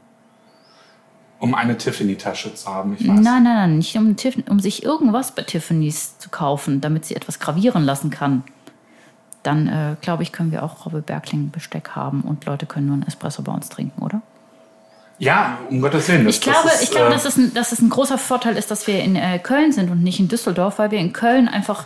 [1.40, 3.20] Um eine Tiffany-Tasche zu haben, ich weiß.
[3.20, 7.16] Nein, nein, nein, nicht um, Tiff um sich irgendwas bei Tiffany's zu kaufen, damit sie
[7.16, 8.44] etwas gravieren lassen kann.
[9.44, 12.96] Dann, äh, glaube ich, können wir auch Robbe Bergling Besteck haben und Leute können nur
[12.96, 14.22] einen Espresso bei uns trinken, oder?
[15.20, 16.26] Ja, um Gottes Willen.
[16.26, 18.18] das- Ich glaube, das ist, ich glaube äh, dass, es ein, dass es ein großer
[18.18, 21.14] Vorteil ist, dass wir in äh, Köln sind und nicht in Düsseldorf, weil wir in
[21.14, 21.86] Köln einfach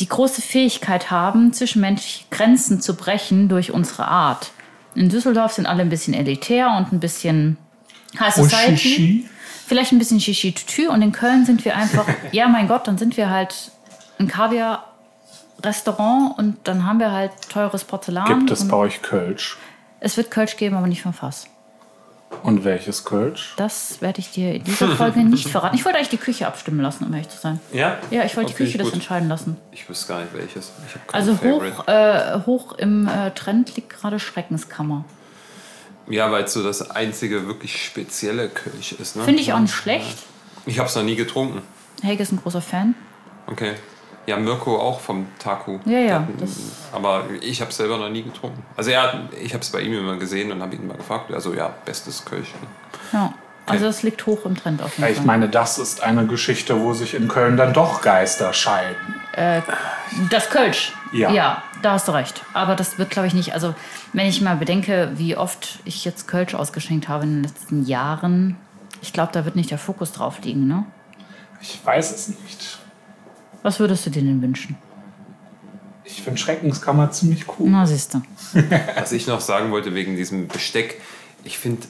[0.00, 4.50] die große Fähigkeit haben, zwischenmenschliche Grenzen zu brechen durch unsere Art.
[4.94, 7.56] In Düsseldorf sind alle ein bisschen elitär und ein bisschen
[8.18, 8.76] High Society.
[8.76, 9.28] Shishi?
[9.66, 12.98] Vielleicht ein bisschen Shishi Tutu und in Köln sind wir einfach, ja mein Gott, dann
[12.98, 13.70] sind wir halt
[14.18, 18.26] ein Kaviar-Restaurant und dann haben wir halt teures Porzellan.
[18.26, 19.56] Gibt es bei euch Kölsch?
[20.00, 21.46] es wird Kölsch geben, aber nicht vom Fass.
[22.42, 23.54] Und welches Kölsch?
[23.56, 25.74] Das werde ich dir in dieser Folge nicht verraten.
[25.76, 27.58] Ich wollte eigentlich die Küche abstimmen lassen, um ehrlich zu sein.
[27.72, 27.96] Ja?
[28.10, 29.56] Ja, ich wollte die Okay, Küche das entscheiden lassen.
[29.72, 30.72] Ich wüsste gar nicht welches.
[30.86, 35.06] Ich habe kein Also hoch, äh, hoch im äh, Trend liegt gerade Schreckenskammer.
[36.08, 39.16] Ja, weil es so das einzige wirklich spezielle Kölsch ist.
[39.16, 39.24] Ne?
[39.24, 40.18] Finde ich auch nicht schlecht.
[40.66, 41.62] Ich habe es noch nie getrunken.
[42.02, 42.94] Helge ist ein großer Fan.
[43.46, 43.72] Okay.
[44.26, 45.78] Ja, Mirko auch vom Taku.
[45.84, 46.56] Ja, ja, hat- das-
[46.92, 48.62] aber ich habe es selber noch nie getrunken.
[48.76, 51.30] Also ja, ich habe es bei ihm immer gesehen und habe ihn mal gefragt.
[51.32, 52.48] Also ja, bestes Kölsch.
[53.12, 53.34] Ja.
[53.66, 55.26] Also es liegt hoch im Trend auf jeden Ja, ich Fall.
[55.26, 59.14] meine, das ist eine Geschichte, wo sich in Köln dann doch Geister scheiden.
[60.30, 60.92] Das Kölsch.
[61.12, 61.30] Ja.
[61.30, 62.42] Ja, da hast du recht.
[62.52, 63.52] Aber das wird, glaube ich, nicht.
[63.54, 63.74] Also,
[64.14, 68.56] wenn ich mal bedenke, wie oft ich jetzt Kölsch ausgeschenkt habe in den letzten Jahren,
[69.02, 70.86] ich glaube, da wird nicht der Fokus drauf liegen, ne?
[71.60, 72.78] Ich weiß es nicht.
[73.62, 74.76] Was würdest du dir denn wünschen?
[76.04, 77.70] Ich finde Schreckenskammer ziemlich cool.
[77.70, 78.22] Na, siehst du.
[78.96, 81.00] Was ich noch sagen wollte wegen diesem Besteck,
[81.42, 81.82] ich finde,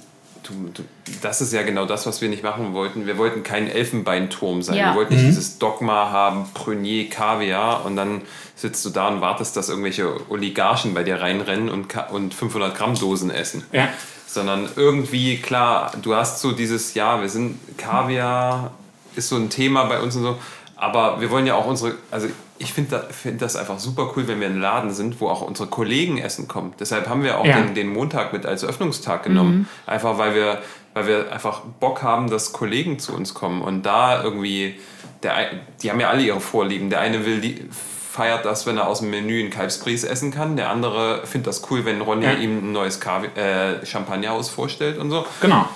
[0.44, 0.82] du, du,
[1.22, 3.06] das ist ja genau das, was wir nicht machen wollten.
[3.06, 4.76] Wir wollten kein Elfenbeinturm sein.
[4.76, 4.90] Ja.
[4.90, 8.22] Wir wollten nicht dieses Dogma haben, Prunier, Kaviar und dann
[8.54, 12.94] sitzt du da und wartest, dass irgendwelche Oligarchen bei dir reinrennen und, und 500 Gramm
[12.94, 13.64] Dosen essen.
[13.72, 13.88] Ja.
[14.26, 18.72] Sondern irgendwie, klar, du hast so dieses, ja, wir sind, Kaviar
[19.16, 20.38] ist so ein Thema bei uns und so,
[20.84, 24.28] aber wir wollen ja auch unsere, also ich finde da, find das einfach super cool,
[24.28, 26.72] wenn wir in Laden sind, wo auch unsere Kollegen essen kommen.
[26.78, 27.60] Deshalb haben wir auch Ja.
[27.60, 29.68] den, den Montag mit als Öffnungstag genommen.
[29.86, 30.62] Einfach weil wir,
[30.94, 34.78] weil wir einfach Bock haben, dass Kollegen zu uns kommen und da irgendwie,
[35.22, 35.34] der,
[35.82, 36.90] die haben ja alle ihre Vorlieben.
[36.90, 37.68] Der eine will die,
[38.12, 40.56] feiert das, wenn er aus dem Menü einen Kalbsbries essen kann.
[40.56, 42.38] Der andere findet das cool, wenn Ronja Ja.
[42.38, 45.26] ihm ein neues Kavi äh, Champagnerhaus vorstellt und so.
[45.40, 45.68] Genau.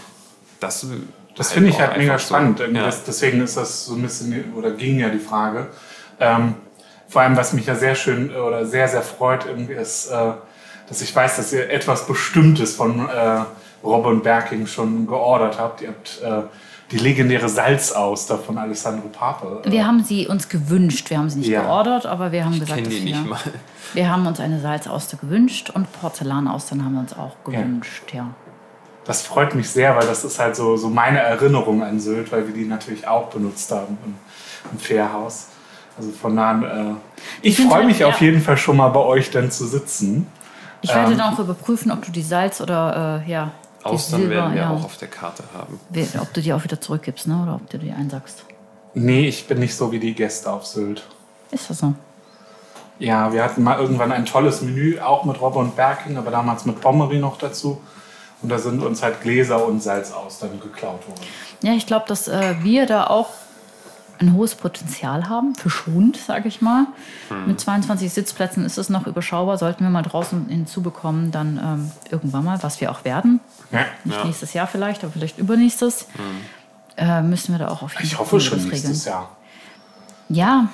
[0.60, 0.86] Das,
[1.38, 2.26] Das finde ich halt mega so.
[2.26, 2.60] spannend.
[2.60, 2.86] Irgendwie Ja.
[2.86, 5.68] das, deswegen ist das so ein bisschen, oder ging ja die Frage.
[6.20, 6.54] Ähm,
[7.08, 10.32] vor allem, was mich ja sehr schön äh, oder sehr, sehr freut, irgendwie ist, äh,
[10.88, 13.40] dass ich weiß, dass ihr etwas Bestimmtes von äh,
[13.84, 15.80] Robin Berking schon geordert habt.
[15.82, 16.42] Ihr habt äh,
[16.90, 19.62] die legendäre Salzauster von Alessandro Pape.
[19.64, 21.08] äh, Wir haben sie uns gewünscht.
[21.10, 21.62] Wir haben sie nicht Ja.
[21.62, 23.38] geordert, aber wir haben gesagt, Kennen die dass wir, nicht mal.
[23.94, 28.28] wir haben uns eine Salzauster gewünscht und Porzellanaustern haben wir uns auch gewünscht, ja.
[29.08, 32.46] Das freut mich sehr, weil das ist halt so, so meine Erinnerung an Sylt, weil
[32.46, 34.14] wir die natürlich auch benutzt haben im,
[34.70, 35.46] im Fährhaus.
[35.96, 36.94] Also von daher, äh,
[37.40, 38.26] ich freue halt, mich auf ja.
[38.26, 40.26] jeden Fall schon mal bei euch dann zu sitzen.
[40.82, 41.16] Ich werde Ähm.
[41.16, 44.70] dann auch überprüfen, ob du die Salz oder äh, ja, Austern Silber, werden wir ja,
[44.72, 45.80] auch auf der Karte haben.
[46.20, 47.40] ob du die auch wieder zurückgibst, ne?
[47.42, 48.44] Oder ob du die einsackst.
[48.92, 51.02] Nee, ich bin nicht so wie die Gäste auf Sylt.
[51.50, 51.94] Ist das so?
[52.98, 56.66] Ja, wir hatten mal irgendwann ein tolles Menü, auch mit Robbe und Berking, aber damals
[56.66, 57.80] mit Pommery noch dazu.
[58.42, 61.20] Und da sind uns halt Gläser und Salzaustern geklaut worden.
[61.62, 63.30] Ja, ich glaube, dass äh, wir da auch
[64.20, 66.86] ein hohes Potenzial haben für Schwund, sage ich mal.
[67.46, 69.58] Mit 22 Sitzplätzen ist es noch überschaubar.
[69.58, 73.38] Sollten wir mal draußen hinzubekommen, dann ähm, irgendwann mal, was wir auch werden.
[73.70, 73.84] Ja.
[74.02, 76.06] Nicht nächstes Jahr vielleicht, aber vielleicht übernächstes.
[76.96, 78.82] Äh, müssen wir da auch auf jeden Ich Fall hoffe schon was regeln.
[78.82, 79.28] nächstes Jahr.
[80.28, 80.68] Ja,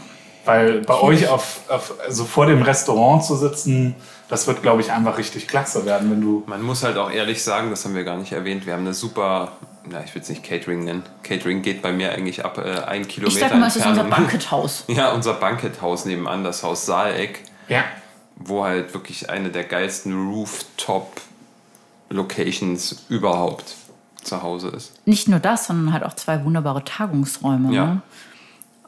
[0.44, 3.94] Weil bei euch auf, auf, also vor dem Restaurant zu sitzen,
[4.28, 6.42] das wird, glaube ich, einfach richtig klasse werden, wenn du.
[6.46, 8.94] Man muss halt auch ehrlich sagen, das haben wir gar nicht erwähnt, wir haben eine
[8.94, 9.52] super,
[9.88, 11.02] na, ich will es nicht Catering nennen.
[11.22, 14.04] Catering geht bei mir eigentlich ab äh, ein Kilometer ich sag mal, es ist unser.
[14.11, 14.85] Banketthaus.
[14.88, 17.85] Ja, unser Banketthaus nebenan, das Haus Saaleck, Ja.
[18.37, 23.74] wo halt wirklich eine der geilsten Rooftop-Locations überhaupt
[24.22, 24.92] zu Hause ist.
[25.07, 27.74] Nicht nur das, sondern halt auch zwei wunderbare Tagungsräume.
[27.74, 27.87] Ja.
[27.87, 28.02] Ne?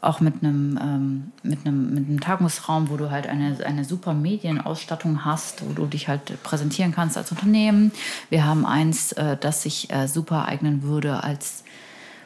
[0.07, 4.15] Auch mit einem, ähm, mit, einem, mit einem Tagungsraum, wo du halt eine, eine super
[4.15, 7.91] Medienausstattung hast, wo du dich halt präsentieren kannst als Unternehmen.
[8.31, 11.65] Wir haben eins, äh, das sich äh, super eignen würde als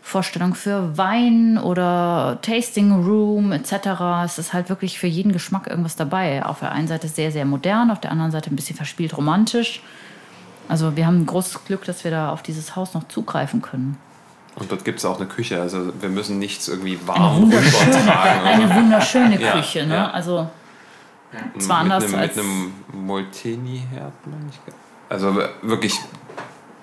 [0.02, 3.72] Vorstellung für Wein oder Tasting Room etc.
[4.24, 6.44] Es ist halt wirklich für jeden Geschmack irgendwas dabei.
[6.44, 9.82] Auf der einen Seite sehr, sehr modern, auf der anderen Seite ein bisschen verspielt romantisch.
[10.68, 13.98] Also wir haben großes Glück, dass wir da auf dieses Haus noch zugreifen können.
[14.56, 18.42] Und dort gibt es auch eine Küche, also wir müssen nichts irgendwie warm rübertragen.
[18.46, 19.86] eine wunderschöne Ja, Küche.
[19.86, 19.94] Ne?
[19.94, 20.10] ja.
[20.10, 20.48] Also
[21.58, 24.58] zwar mit anders einem, als mit einem Molteni-Herd, meine ich.
[25.08, 25.98] Also wirklich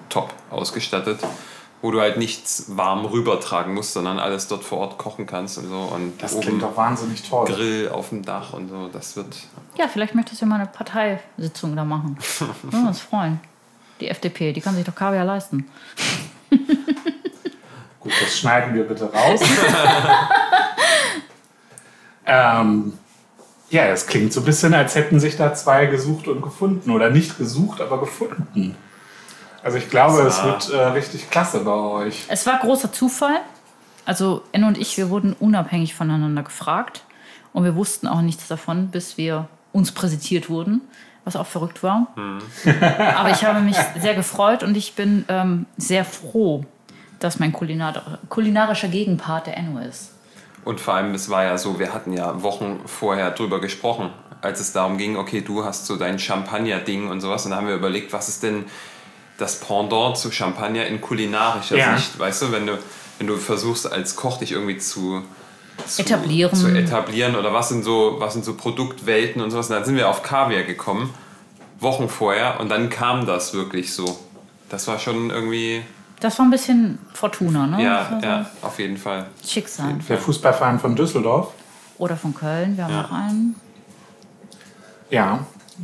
[0.10, 1.20] top ausgestattet,
[1.82, 5.68] wo du halt nichts warm rübertragen musst, sondern alles dort vor Ort kochen kannst und
[5.68, 5.78] so.
[5.78, 7.46] Und Das oben klingt doch wahnsinnig toll.
[7.48, 8.90] Grill auf dem Dach und so.
[8.92, 9.36] Das wird.
[9.78, 12.18] ja, vielleicht möchtest du ja mal eine Parteisitzung da machen.
[12.64, 13.40] Würden wir uns freuen.
[14.00, 15.70] Die FDP, die kann sich doch Kaviar leisten.
[18.08, 19.42] Gut, das schneiden wir bitte raus.
[22.26, 22.94] ähm,
[23.70, 26.92] ja, das klingt so ein bisschen, als hätten sich da zwei gesucht und gefunden.
[26.92, 28.78] Oder nicht gesucht, aber gefunden.
[29.62, 32.24] Also ich glaube, es wird äh, richtig klasse bei euch.
[32.30, 33.42] Es war großer Zufall.
[34.06, 37.04] Also Enno und ich, wir wurden unabhängig voneinander gefragt.
[37.52, 40.80] Und wir wussten auch nichts davon, bis wir uns präsentiert wurden,
[41.26, 42.08] was auch verrückt war.
[43.18, 46.64] Aber ich habe mich sehr gefreut und ich bin ähm, sehr froh,
[47.20, 50.12] dass mein Kulinar kulinarischer Gegenpart der Enno ist.
[50.66, 54.10] Und vor allem, es war ja so, wir hatten ja Wochen vorher drüber gesprochen,
[54.42, 57.46] als es darum ging, okay, du hast so dein Champagner-Ding und sowas.
[57.46, 58.66] Und da haben wir überlegt, was ist denn
[59.38, 61.98] das Pendant zu Champagner in kulinarischer Ja.
[61.98, 62.20] Sicht?
[62.20, 62.78] Weißt du, wenn du,
[63.18, 65.22] wenn du versuchst, als Koch dich irgendwie zu,
[65.86, 66.56] zu Etablieren.
[66.56, 69.70] zu etablieren oder was sind so, was sind so Produktwelten und sowas.
[69.70, 71.14] Und dann sind wir auf Kaviar gekommen,
[71.80, 74.20] Wochen vorher, und dann kam das wirklich so.
[74.70, 75.84] Das war schon irgendwie,
[76.20, 77.84] Das war ein bisschen Fortuna, ne?
[77.84, 79.28] Ja, so ja, auf jeden Fall.
[79.46, 79.96] Schicksal.
[80.10, 81.54] Der Fußballverein von Düsseldorf.
[82.00, 83.02] Oder von Köln, wir haben Ja.
[83.04, 83.56] noch einen.
[85.10, 85.40] Ja.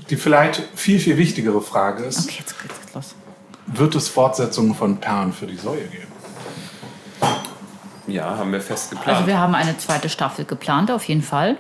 [0.10, 3.16] Die vielleicht viel, viel wichtigere Frage ist, Okay, jetzt geht's los.
[3.68, 6.08] wird es Fortsetzungen von Perlen für die Säue geben?
[8.08, 9.10] Ja, haben wir fest geplant.
[9.18, 11.58] Also wir haben eine zweite Staffel geplant, auf jeden Fall.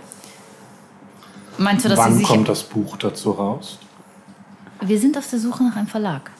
[1.59, 2.27] Meinst du, dass sie Wann sich...
[2.27, 3.77] kommt das Buch dazu raus?
[4.81, 6.31] Wir sind auf der Suche nach einem Verlag.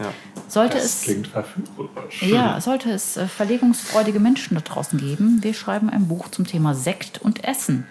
[0.00, 0.12] Ja.
[0.48, 1.02] Sollte Das es...
[1.02, 2.22] klingt verführerisch.
[2.22, 6.74] Ja, sollte es äh, verlegungsfreudige Menschen da draußen geben, wir schreiben ein Buch zum Thema
[6.74, 7.86] Sekt und Essen.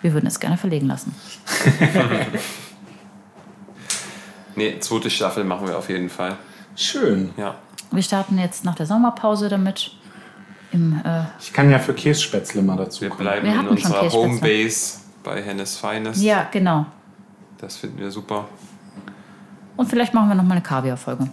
[0.00, 1.14] Wir würden es gerne verlegen lassen.
[4.56, 6.36] Nee, zweite Staffel machen wir auf jeden Fall.
[6.74, 7.30] Schön.
[7.36, 7.54] Ja.
[7.92, 9.92] Wir starten jetzt nach der Sommerpause damit.
[10.72, 14.10] Im, äh, Ich kann ja für Kässpätzle mal dazu Wir bleiben Wir in unserer.
[14.10, 16.20] Homebase bei Hennes Finest.
[16.20, 16.86] ja, genau.
[17.58, 18.48] Das finden wir super.
[19.78, 21.28] Und vielleicht machen wir noch mal eine Kaviar-Folge.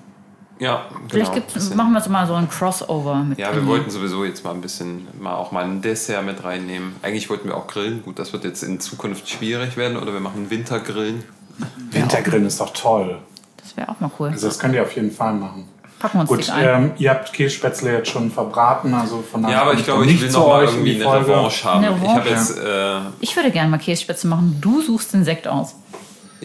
[0.59, 1.33] Ja, Vielleicht genau.
[1.33, 3.67] gibt's, Bisschen- machen wir so mal so ein Crossover mit Ja, wir Penny.
[3.67, 6.95] wollten sowieso jetzt mal ein bisschen, mal auch mal ein Dessert mit reinnehmen.
[7.01, 8.01] Eigentlich wollten wir auch grillen.
[8.03, 9.97] Gut, das wird jetzt in Zukunft schwierig werden.
[9.97, 11.25] Oder wir machen Wintergrillen.
[11.91, 13.17] Wintergrillen ist doch toll.
[13.57, 14.29] Das wäre auch mal cool.
[14.29, 15.67] Also das könnt ihr auf jeden Fall machen.
[15.99, 19.61] packen wir uns Gut, ähm, ihr habt Kässpätzle jetzt schon verbraten, also von daher Ja,
[19.63, 21.27] aber ich glaube, ich nicht will zu noch mal euch in irgendwie eine Folge.
[21.31, 21.83] Revanche haben.
[21.85, 22.29] Eine Ich Revanche.
[22.29, 24.57] jetzt, äh, Ich würde gerne mal Kässpätzle machen.
[24.61, 25.75] Du suchst den Sekt aus.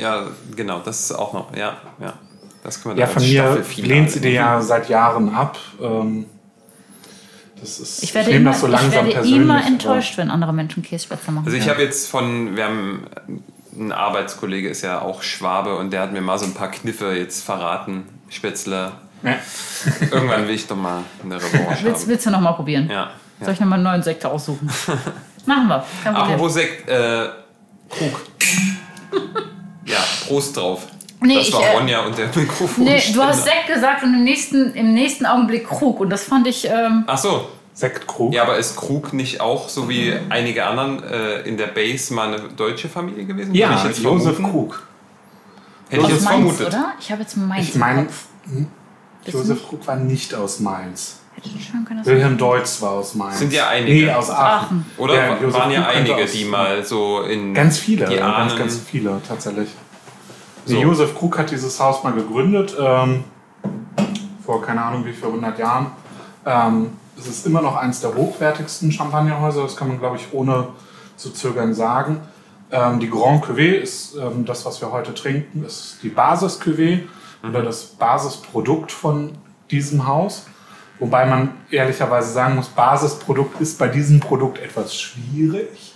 [0.00, 2.14] Ja, genau, das ist auch noch, ja, ja.
[2.62, 3.14] Das können wir Ja, dann
[3.64, 5.58] von mir lehnt sie dir ja seit Jahren ab.
[5.80, 6.26] Ähm,
[7.58, 10.82] das ist, Ich werde, nehme immer, das so ich werde immer enttäuscht, wenn andere Menschen
[10.82, 11.46] Kässpätzle machen.
[11.46, 11.72] Also ich Ja.
[11.72, 13.06] habe jetzt von, wir haben
[13.78, 17.12] ein Arbeitskollege ist ja auch Schwabe und der hat mir mal so ein paar Kniffe
[17.12, 18.04] jetzt verraten.
[18.28, 18.92] Spätzle.
[19.22, 19.36] Ja.
[20.10, 22.08] Irgendwann will ich doch mal eine Revanche Willst, haben.
[22.10, 22.90] willst du noch mal probieren?
[22.90, 23.10] Ja.
[23.40, 24.68] Soll ich noch mal einen neuen Sekt aussuchen?
[25.46, 25.84] Machen wir.
[26.04, 27.28] Apropos Sekt, äh,
[27.88, 28.20] Krug.
[30.30, 30.86] Prost drauf.
[31.22, 32.84] Nee, das ich, war äh, Ronja und der Mikrofon.
[32.84, 35.98] Nee, du hast Sekt gesagt und im nächsten, im nächsten Augenblick Krug.
[36.00, 36.66] Und das fand ich.
[36.66, 37.48] Ähm, Ach so.
[37.74, 38.32] Sektkrug.
[38.34, 42.28] Ja, aber ist Krug nicht auch, so wie einige anderen, äh, in der Base mal
[42.34, 43.54] eine deutsche Familie gewesen?
[43.54, 44.52] Ja, ich jetzt Josef vermuten?
[44.70, 44.82] Krug.
[45.88, 46.66] Hätte ich aus jetzt Mainz, vermutet.
[46.68, 46.92] oder?
[47.00, 48.24] Ich habe jetzt Mainz Ich meine, Kopf.
[49.26, 51.20] Josef Krug war nicht aus Mainz.
[51.34, 53.38] Hätte ich schwören können, Wilhelm Deutz war aus Mainz.
[53.38, 54.06] Sind ja einige.
[54.06, 54.38] Nee, aus Aachen.
[54.66, 54.86] Aachen.
[54.98, 57.54] Oder Ja, waren ja einige, die mal so in.
[57.54, 58.58] Ganz viele, Die ganz, Ahnen.
[58.58, 59.68] ganz viele tatsächlich.
[60.70, 60.82] Nee, So.
[60.82, 63.24] Josef Krug hat dieses Haus mal gegründet, ähm,
[64.44, 65.86] vor keine Ahnung wie viel, 100 Jahren.
[66.46, 70.68] Ähm, es ist immer noch eines der hochwertigsten Champagnerhäuser, das kann man glaube ich ohne
[71.16, 72.20] zu zögern sagen.
[72.70, 77.00] Ähm, die Grand Cuvée ist ähm, das, was wir heute trinken, ist die Basis Cuvée
[77.46, 79.32] oder das Basisprodukt von
[79.70, 80.46] diesem Haus.
[80.98, 85.94] Wobei man ehrlicherweise sagen muss, Basisprodukt ist bei diesem Produkt etwas schwierig,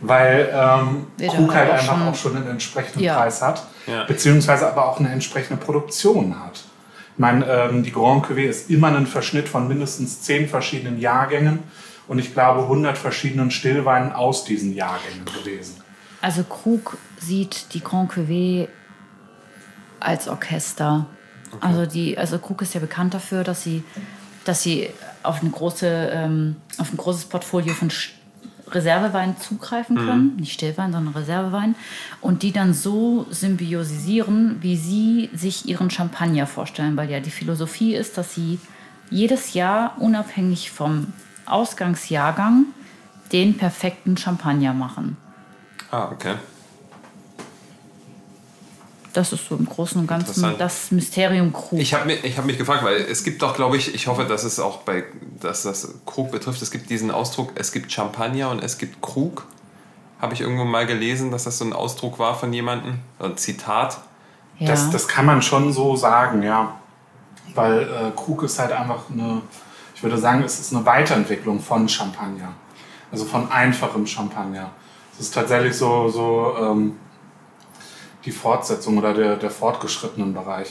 [0.00, 3.16] weil ähm, Krug halt auch einfach schon- auch schon einen entsprechenden Ja.
[3.16, 4.04] Preis hat, Ja.
[4.04, 6.64] beziehungsweise aber auch eine entsprechende Produktion hat.
[7.14, 11.58] Ich meine, ähm, die Grand Cuvée ist immer ein Verschnitt von mindestens zehn verschiedenen Jahrgängen
[12.06, 15.82] und ich glaube 100 verschiedenen Stillweinen aus diesen Jahrgängen gewesen.
[16.22, 18.68] Also Krug sieht die Grand Cuvée
[20.00, 21.06] als Orchester.
[21.60, 23.82] Also die, also Krug ist ja bekannt dafür, dass sie,
[24.44, 24.90] dass sie
[25.22, 28.10] auf eine große, ähm, auf ein großes Portfolio von Sch-
[28.70, 31.74] Reservewein zugreifen können, nicht Stillwein, sondern Reservewein,
[32.20, 37.94] und die dann so symbiosisieren, wie sie sich ihren Champagner vorstellen, weil ja die Philosophie
[37.94, 38.58] ist, dass sie
[39.10, 41.12] jedes Jahr unabhängig vom
[41.46, 42.66] Ausgangsjahrgang
[43.32, 45.16] den perfekten Champagner machen.
[45.90, 46.34] Ah, okay.
[49.18, 51.80] Das ist so im Großen und Ganzen das Mysterium Krug.
[51.80, 54.24] Ich habe mich, ich hab mich gefragt, weil es gibt doch, glaube ich, ich hoffe,
[54.24, 55.02] dass es auch bei,
[55.40, 59.44] dass das Krug betrifft, es gibt diesen Ausdruck, es gibt Champagner und es gibt Krug.
[60.20, 63.98] Habe ich irgendwo mal gelesen, dass das so ein Ausdruck war von jemandem, ein Zitat.
[64.60, 64.68] ja.
[64.68, 66.76] Das, das kann man schon so sagen, ja.
[67.56, 69.42] Weil äh, Krug ist halt einfach eine,
[69.96, 72.52] ich würde sagen, es ist eine Weiterentwicklung von Champagner.
[73.10, 74.70] Also von einfachem Champagner.
[75.14, 76.96] Es ist tatsächlich so, so ähm,
[78.24, 80.68] die Fortsetzung oder der, der fortgeschrittenen Bereich.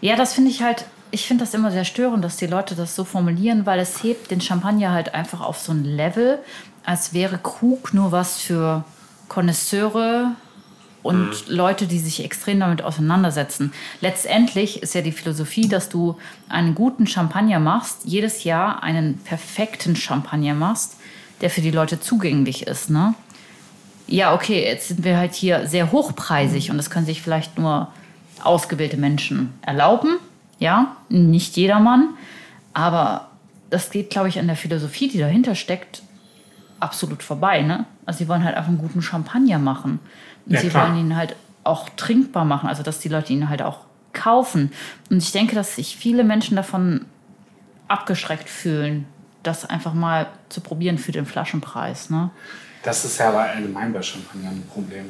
[0.00, 2.94] ja, das finde ich halt, ich finde das immer sehr störend, dass die Leute das
[2.94, 6.38] so formulieren, weil es hebt den Champagner halt einfach auf so ein Level,
[6.84, 8.84] als wäre Krug nur was für
[9.28, 10.32] Konnoisseure
[11.02, 13.72] und Leute, die sich extrem damit auseinandersetzen.
[14.00, 16.16] Letztendlich ist ja die Philosophie, dass du
[16.48, 20.96] einen guten Champagner machst, jedes Jahr einen perfekten Champagner machst,
[21.40, 23.14] der für die Leute zugänglich ist, ne?
[24.10, 27.88] Ja, okay, jetzt sind wir halt hier sehr hochpreisig und das können sich vielleicht nur
[28.42, 30.18] ausgewählte Menschen erlauben.
[30.58, 32.10] Ja, nicht jedermann.
[32.74, 33.28] Aber
[33.70, 36.02] das geht, glaube ich, an der Philosophie, die dahinter steckt,
[36.80, 37.62] absolut vorbei.
[37.62, 37.86] Ne?
[38.04, 40.00] Also, sie wollen halt einfach einen guten Champagner machen.
[40.46, 40.88] Und Ja, sie klar.
[40.88, 43.80] wollen ihn halt auch trinkbar machen, also dass die Leute ihn halt auch
[44.12, 44.72] kaufen.
[45.08, 47.04] Und ich denke, dass sich viele Menschen davon
[47.88, 49.06] abgeschreckt fühlen,
[49.42, 52.10] das einfach mal zu probieren für den Flaschenpreis.
[52.10, 52.30] Ne?
[52.82, 55.06] Das ist ja aber allgemein bei Champagner ein Problem.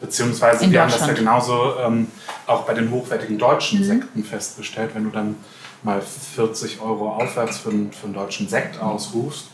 [0.00, 2.06] Beziehungsweise In wir haben das ja genauso ähm,
[2.46, 4.90] auch bei den hochwertigen deutschen Sekten festgestellt.
[4.94, 5.34] Wenn du dann
[5.82, 9.46] mal 40 Euro aufwärts für, einen- für einen deutschen Sekt ausrufst,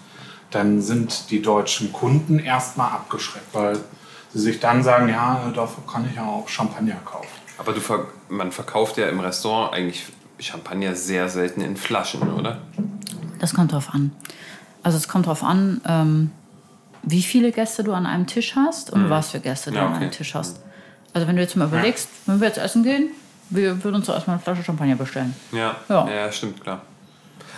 [0.50, 3.79] dann sind die deutschen Kunden erstmal abgeschreckt, weil
[4.35, 7.29] sie sich dann sagen, ja, dafür kann ich ja auch Champagner kaufen.
[7.56, 10.04] Aber du ver man verkauft ja im Restaurant eigentlich
[10.38, 12.58] Champagner sehr selten in Flaschen, oder?
[13.38, 14.12] Das kommt drauf an.
[14.83, 16.31] Also es kommt drauf an, ähm,
[17.07, 19.92] wie viele Gäste du an einem Tisch hast und was für Gäste du Ja, an
[19.94, 20.02] okay.
[20.02, 20.61] einem Tisch hast.
[21.13, 23.11] Also wenn du jetzt mal überlegst, wenn wir jetzt essen gehen,
[23.50, 25.35] wir würden uns zuerst mal eine Flasche Champagner bestellen.
[25.52, 25.77] Ja.
[25.88, 26.09] Ja.
[26.11, 26.83] ja, stimmt, klar.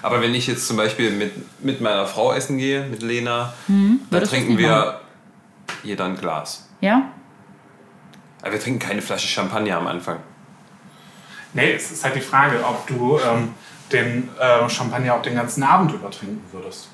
[0.02, 1.32] Aber wenn ich jetzt zum Beispiel mit,
[1.64, 5.00] mit meiner Frau essen gehe, mit Lena, dann Hm, du es trinken wir
[5.82, 6.68] jeder ein Glas.
[6.80, 7.10] Ja?
[8.42, 10.18] Aber wir trinken keine Flasche Champagner am Anfang.
[11.54, 13.54] Nee, es ist halt die Frage, ob du ähm,
[13.90, 16.88] den äh, Champagner auch den ganzen Abend über trinken würdest.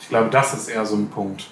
[0.00, 1.46] Ich glaube, das ist eher so ein Punkt.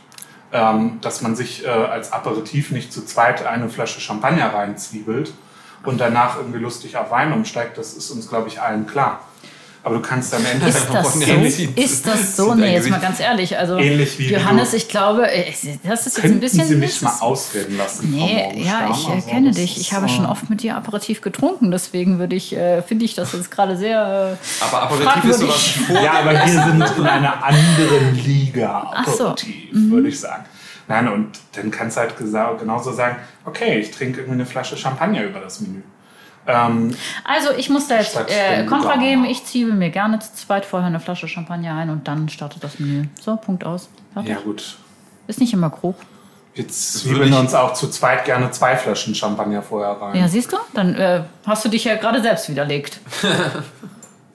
[0.57, 5.33] Ähm, dass man sich äh, als Aperitif nicht zu zweit eine Flasche Champagner reinzwiebelt
[5.83, 9.25] und danach irgendwie lustig auf Wein umsteigt, das ist uns, glaube ich, allen klar.
[9.85, 11.21] Aber du kannst am Ende Ist das so?
[11.77, 12.55] Ist das so?
[12.55, 13.59] Nee, jetzt mal ganz ehrlich.
[13.59, 15.53] Also, Ähnlich wie Johannes, du- ich glaube, äh,
[15.85, 16.65] das ist jetzt ein bisschen.
[16.67, 18.11] Sie mich mal ausreden lassen?
[18.11, 19.79] Nee, ja, ich Also, kenne das dich.
[19.79, 23.35] Ich habe schon oft mit dir Aperitif getrunken, deswegen würde ich, äh, finde ich das
[23.35, 24.39] jetzt gerade sehr.
[24.41, 26.01] Äh, Aber Aperitif ist sowas vor.
[26.03, 28.91] Ja, aber wir sind in einer anderen Liga.
[28.95, 29.25] Ach so.
[29.25, 29.31] Mhm.
[29.33, 30.47] Aperitif, würde ich sagen.
[30.89, 35.25] Nein, und dann kannst du halt genauso sagen, okay, ich trinke irgendwie eine Flasche Champagner
[35.25, 35.83] über das Menü.
[36.47, 39.25] Ähm, also, ich muss da jetzt äh, Kontra geben.
[39.25, 42.79] Ich ziehe mir gerne zu zweit vorher eine Flasche Champagner ein und dann startet das
[42.79, 43.07] Menü.
[43.21, 43.89] So, Punkt aus.
[44.13, 44.31] Fertig.
[44.33, 44.77] ja gut,
[45.27, 45.97] Ist nicht immer grob.
[46.55, 50.17] jetzt zwiebeln uns auch zu zweit gerne zwei Flaschen Champagner vorher rein.
[50.17, 50.57] Ja, siehst du?
[50.75, 53.01] Dann äh, hast du dich ja gerade selbst widerlegt.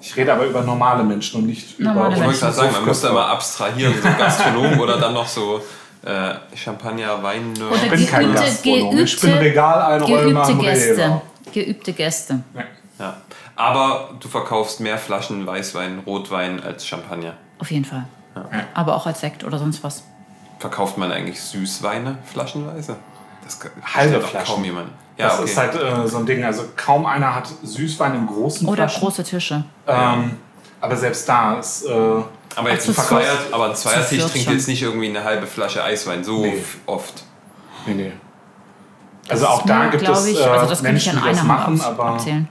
[0.02, 2.86] Ich rede aber über normale Menschen und nicht Normale über Ich wollte gerade sagen, man
[2.86, 5.60] muss da mal abstrahieren, so Gastronom oder dann noch so
[6.06, 7.52] äh, Champagner, Wein.
[7.58, 10.94] Oder Ich bin kein Geübte- Gastronom, ich bin Regaleinräumer Geübte am Gäste.
[11.04, 11.22] Rewe.
[11.54, 12.42] Geübte Gäste.
[12.54, 12.64] Ja.
[13.00, 13.18] Ja.
[13.56, 17.34] Aber du verkaufst mehr Flaschen Weißwein, Rotwein als Champagner.
[17.60, 18.06] Auf jeden Fall.
[18.74, 20.04] Aber auch als Sekt oder sonst was.
[20.60, 22.98] Verkauft man eigentlich Süßweine flaschenweise?
[23.44, 24.56] Das kann- Halbe Flaschen.
[24.56, 24.90] kaum jemand.
[25.18, 25.50] Ja, Das okay.
[25.50, 26.44] ist halt äh, so ein Ding.
[26.44, 29.00] Also kaum einer hat Süßwein in großen Oder Flaschen.
[29.02, 29.64] große Tische.
[29.88, 30.38] Ähm,
[30.82, 31.86] aber selbst da ist.
[31.86, 31.90] Äh,
[32.56, 36.24] aber jetzt ein, Zweier, aber ein Zweiertisch trinkt jetzt nicht irgendwie eine halbe Flasche Eiswein
[36.24, 36.64] so Nee.
[36.86, 37.24] oft.
[37.86, 38.12] nee, nee.
[39.30, 41.48] Also auch da gibt es ich, äh, also das ich Menschen, an die das einer
[41.50, 42.48] Hand machen, abs- aber abzählen.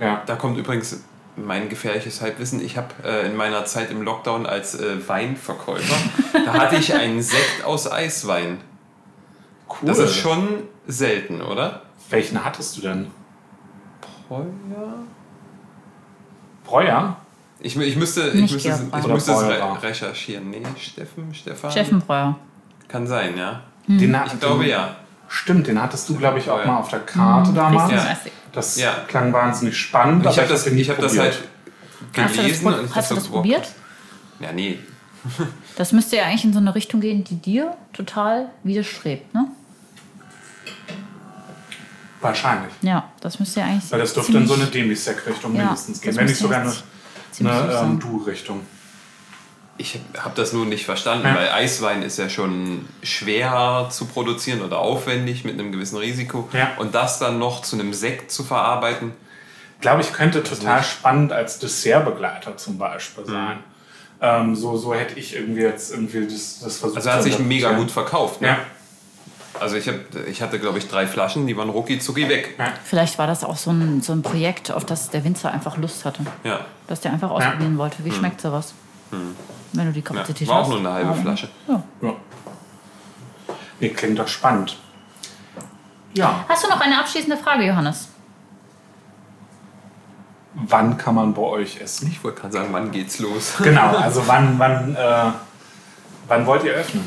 [0.00, 0.22] ja.
[0.26, 1.00] Da kommt übrigens
[1.36, 2.64] mein gefährliches Halbwissen.
[2.64, 5.96] Ich habe äh, in meiner Zeit im Lockdown als äh, Weinverkäufer,
[6.46, 8.58] da hatte ich einen Sekt aus Eiswein.
[9.68, 9.76] Cool.
[9.88, 10.48] Das ist schon
[10.86, 11.82] selten, oder?
[12.08, 13.08] Welchen hattest du denn?
[14.30, 14.46] Heuer?
[16.64, 17.16] Breuer?
[17.60, 20.50] Ich, ich müsste, ich Nicht müsste, es- ich müsste es re recherchieren.
[20.50, 21.70] Nee, Steffen, Stefan?
[21.70, 22.36] Chefenbreuer.
[22.88, 23.62] Kann sein, ja.
[23.88, 24.96] Den, Ich glaube ja.
[25.28, 26.66] Stimmt, den hattest du, glaube ich, auch Breuer.
[26.66, 27.92] mal auf der Karte damals.
[27.92, 28.40] Richtig Ja.
[28.52, 28.92] Das Ja.
[29.08, 30.24] klang wahnsinnig spannend.
[30.26, 31.34] Ich habe das, ich hab das halt
[32.16, 32.94] Hast du das, gelesen.
[32.94, 33.68] hast du das probiert?
[34.40, 34.78] Ja, nee.
[35.76, 39.46] Das müsste ja eigentlich in so eine Richtung gehen, die dir total widerstrebt, ne?
[42.22, 42.72] Wahrscheinlich.
[42.80, 46.16] Ja, das müsste ja eigentlich Weil das dürfte in so eine Demisec-Richtung Ja, mindestens gehen.
[46.16, 46.72] Wenn nicht sogar eine,
[47.50, 47.98] eine ähm.
[48.00, 48.62] Du-Richtung.
[49.78, 51.34] Ich habe das nur nicht verstanden, Ja.
[51.34, 56.48] weil Eiswein ist ja schon schwer zu produzieren oder aufwendig mit einem gewissen Risiko.
[56.52, 56.70] Ja.
[56.78, 59.12] Und das dann noch zu einem Sekt zu verarbeiten,
[59.82, 63.28] Glaube ich, könnte total spannend als Dessertbegleiter zum Beispiel Mhm.
[63.28, 63.58] sein.
[64.22, 66.96] Ähm, so, so hätte ich irgendwie jetzt irgendwie das, das versucht.
[66.96, 68.40] also er hat sich mega gut verkauft.
[68.40, 68.48] Ne?
[68.48, 68.58] Ja.
[69.60, 69.94] Also ich, hab,
[70.26, 72.54] ich hatte, glaube ich, drei Flaschen, die waren rucki zucki weg.
[72.58, 72.72] Ja.
[72.84, 76.06] Vielleicht war das auch so ein, so ein Projekt, auf das der Winzer einfach Lust
[76.06, 76.22] hatte.
[76.42, 76.60] Ja.
[76.86, 78.02] Dass der einfach ausprobieren wollte.
[78.02, 78.72] Wie schmeckt sowas?
[79.10, 80.02] Wenn du die Hm.
[80.02, 80.02] ja.
[80.02, 80.68] Kapazität War auch hast.
[80.70, 81.48] nur eine halbe Flasche.
[81.68, 81.82] Ja.
[82.02, 82.12] Ja.
[83.80, 84.76] Nee, klingt doch spannend.
[86.14, 88.08] Ja, Hast du noch eine abschließende Frage, Johannes?
[90.68, 92.08] wann kann man bei euch essen?
[92.08, 93.54] Ich wollte gerade sagen, wann geht's los?
[93.62, 95.30] Genau, also wann, wann, äh,
[96.28, 97.06] wann wollt ihr öffnen?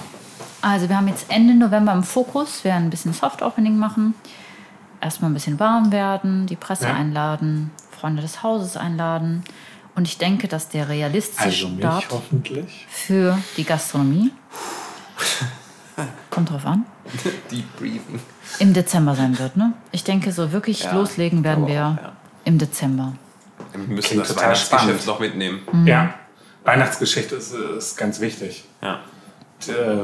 [0.61, 4.13] Also wir haben jetzt Ende November im Fokus, wir werden ein bisschen Soft-Opening machen.
[5.01, 6.93] Erstmal ein bisschen warm werden, die Presse Ja.
[6.93, 9.43] einladen, Freunde des Hauses einladen.
[9.99, 12.87] Und ich denke, dass der realistische Also Start hoffentlich.
[12.89, 14.31] für die Gastronomie,
[16.29, 16.85] kommt drauf an,
[17.51, 18.21] Deep Breathing.
[18.59, 19.57] im Dezember sein wird.
[19.57, 19.73] Ne?
[19.91, 22.13] Ich denke, so wirklich Ja, loslegen werden wir auch, ja.
[22.45, 23.11] im Dezember.
[23.73, 25.05] Wir müssen Klingt das total Weihnachtsgeschäft spannend.
[25.05, 25.59] noch mitnehmen.
[25.69, 25.85] Mhm.
[25.85, 26.13] Ja,
[26.63, 28.63] Weihnachtsgeschichte ist, ist ganz wichtig.
[28.81, 29.01] Ja.
[29.67, 30.03] Und, äh,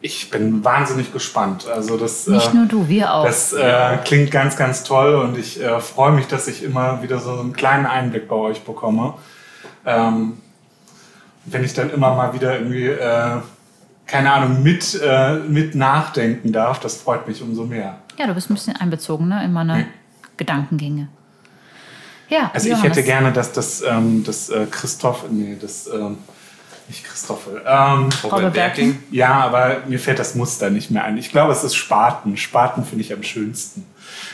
[0.00, 1.66] ich bin wahnsinnig gespannt.
[1.68, 3.24] Also das, Nicht äh, nur du, wir auch.
[3.24, 7.18] das äh, klingt ganz, ganz toll und ich äh, freue mich, dass ich immer wieder
[7.18, 9.14] so einen kleinen Einblick bei euch bekomme.
[9.84, 10.38] Ähm,
[11.44, 13.36] wenn ich dann immer mal wieder irgendwie, äh,
[14.06, 17.98] keine Ahnung, mit, äh, mit nachdenken darf, das freut mich umso mehr.
[18.18, 19.86] ja, du bist ein bisschen einbezogen ne, in meine
[20.36, 21.08] Gedankengänge.
[22.28, 26.18] Ja, Also ich hätte gerne, dass das, ähm, das äh, Christoph, nee, das, ähm,
[26.88, 28.92] nicht Christoffel, ähm, Robert Robert Berking.
[28.94, 29.02] Berking.
[29.10, 31.16] ja, aber mir fällt das Muster nicht mehr ein.
[31.18, 32.36] Ich glaube, es ist Spaten.
[32.36, 33.84] Spaten finde ich am schönsten.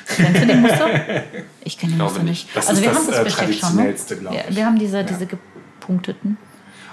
[0.06, 0.88] Kennst du den Muster?
[1.64, 2.48] Ich kenne den Glaube Muster nicht.
[2.56, 3.76] Das also ist wir das, haben das äh, Besteck schon.
[3.76, 3.94] Ne?
[4.36, 4.56] Ja, ich.
[4.56, 6.36] wir haben diese, diese gepunkteten.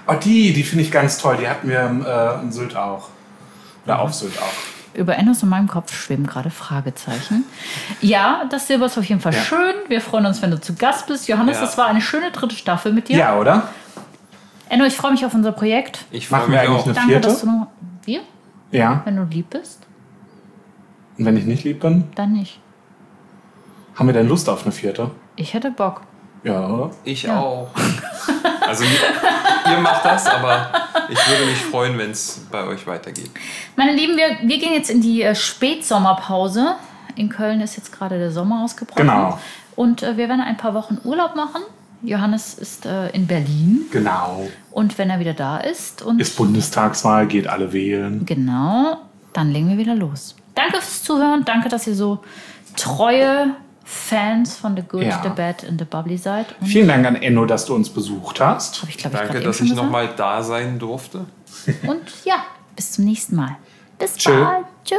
[0.06, 1.36] Oh, die, die finde ich ganz toll.
[1.40, 3.08] Die hatten wir im, äh, in Sylt auch.
[3.84, 4.96] Oder auf Sylt auch.
[4.98, 7.44] Über Ennos in meinem Kopf schweben gerade Fragezeichen.
[8.00, 9.42] Ja, das Silber ist auf jeden Fall Ja.
[9.42, 9.74] schön.
[9.88, 11.28] Wir freuen uns, wenn du zu Gast bist.
[11.28, 11.62] Johannes, Ja.
[11.64, 13.16] das war eine schöne dritte Staffel mit dir.
[13.18, 13.68] Ja, oder?
[14.70, 16.04] Enno, ich freue mich auf unser Projekt.
[16.10, 16.84] Ich freue Machen wir mich eigentlich auch.
[16.86, 17.28] eine Danke, vierte?
[17.28, 17.66] dass du noch.
[18.04, 18.20] Wir?
[18.70, 19.02] Ja.
[19.04, 19.80] Wenn du lieb bist,
[21.18, 22.60] Und wenn ich nicht lieb bin, dann nicht.
[23.96, 25.10] haben wir denn Lust auf eine vierte?
[25.36, 26.02] Ich hätte Bock.
[26.44, 26.90] Ja, oder?
[27.04, 27.38] Ich Ja.
[27.38, 27.68] auch.
[28.66, 30.70] Also ihr macht das, aber
[31.08, 33.30] ich würde mich freuen, wenn es bei euch weitergeht.
[33.76, 36.76] Meine Lieben, wir, wir gehen jetzt in die äh, Spätsommerpause.
[37.16, 39.02] In Köln ist jetzt gerade der Sommer ausgebrochen.
[39.02, 39.38] Genau.
[39.74, 41.62] Und äh, wir werden ein paar Wochen Urlaub machen.
[42.02, 44.48] Johannes ist äh, in Berlin Genau.
[44.70, 48.24] und wenn er wieder da ist und Ist Bundestagswahl, geht alle wählen.
[48.26, 48.96] genau,
[49.32, 50.34] dann legen wir wieder los.
[50.54, 52.20] Danke fürs Zuhören, danke, dass ihr so
[52.76, 55.20] treue Fans von The Good, Ja.
[55.22, 56.46] The Bad and The Bubbly seid.
[56.60, 58.84] Und Vielen Dank an Enno, dass du uns besucht hast.
[58.88, 61.24] ich glaube ich Danke, gerade dass ich nochmal da sein durfte.
[61.86, 62.36] Und ja,
[62.76, 63.56] bis zum nächsten Mal.
[63.98, 64.30] Bis Tschö.
[64.44, 64.64] bald.
[64.84, 64.98] Tschüss.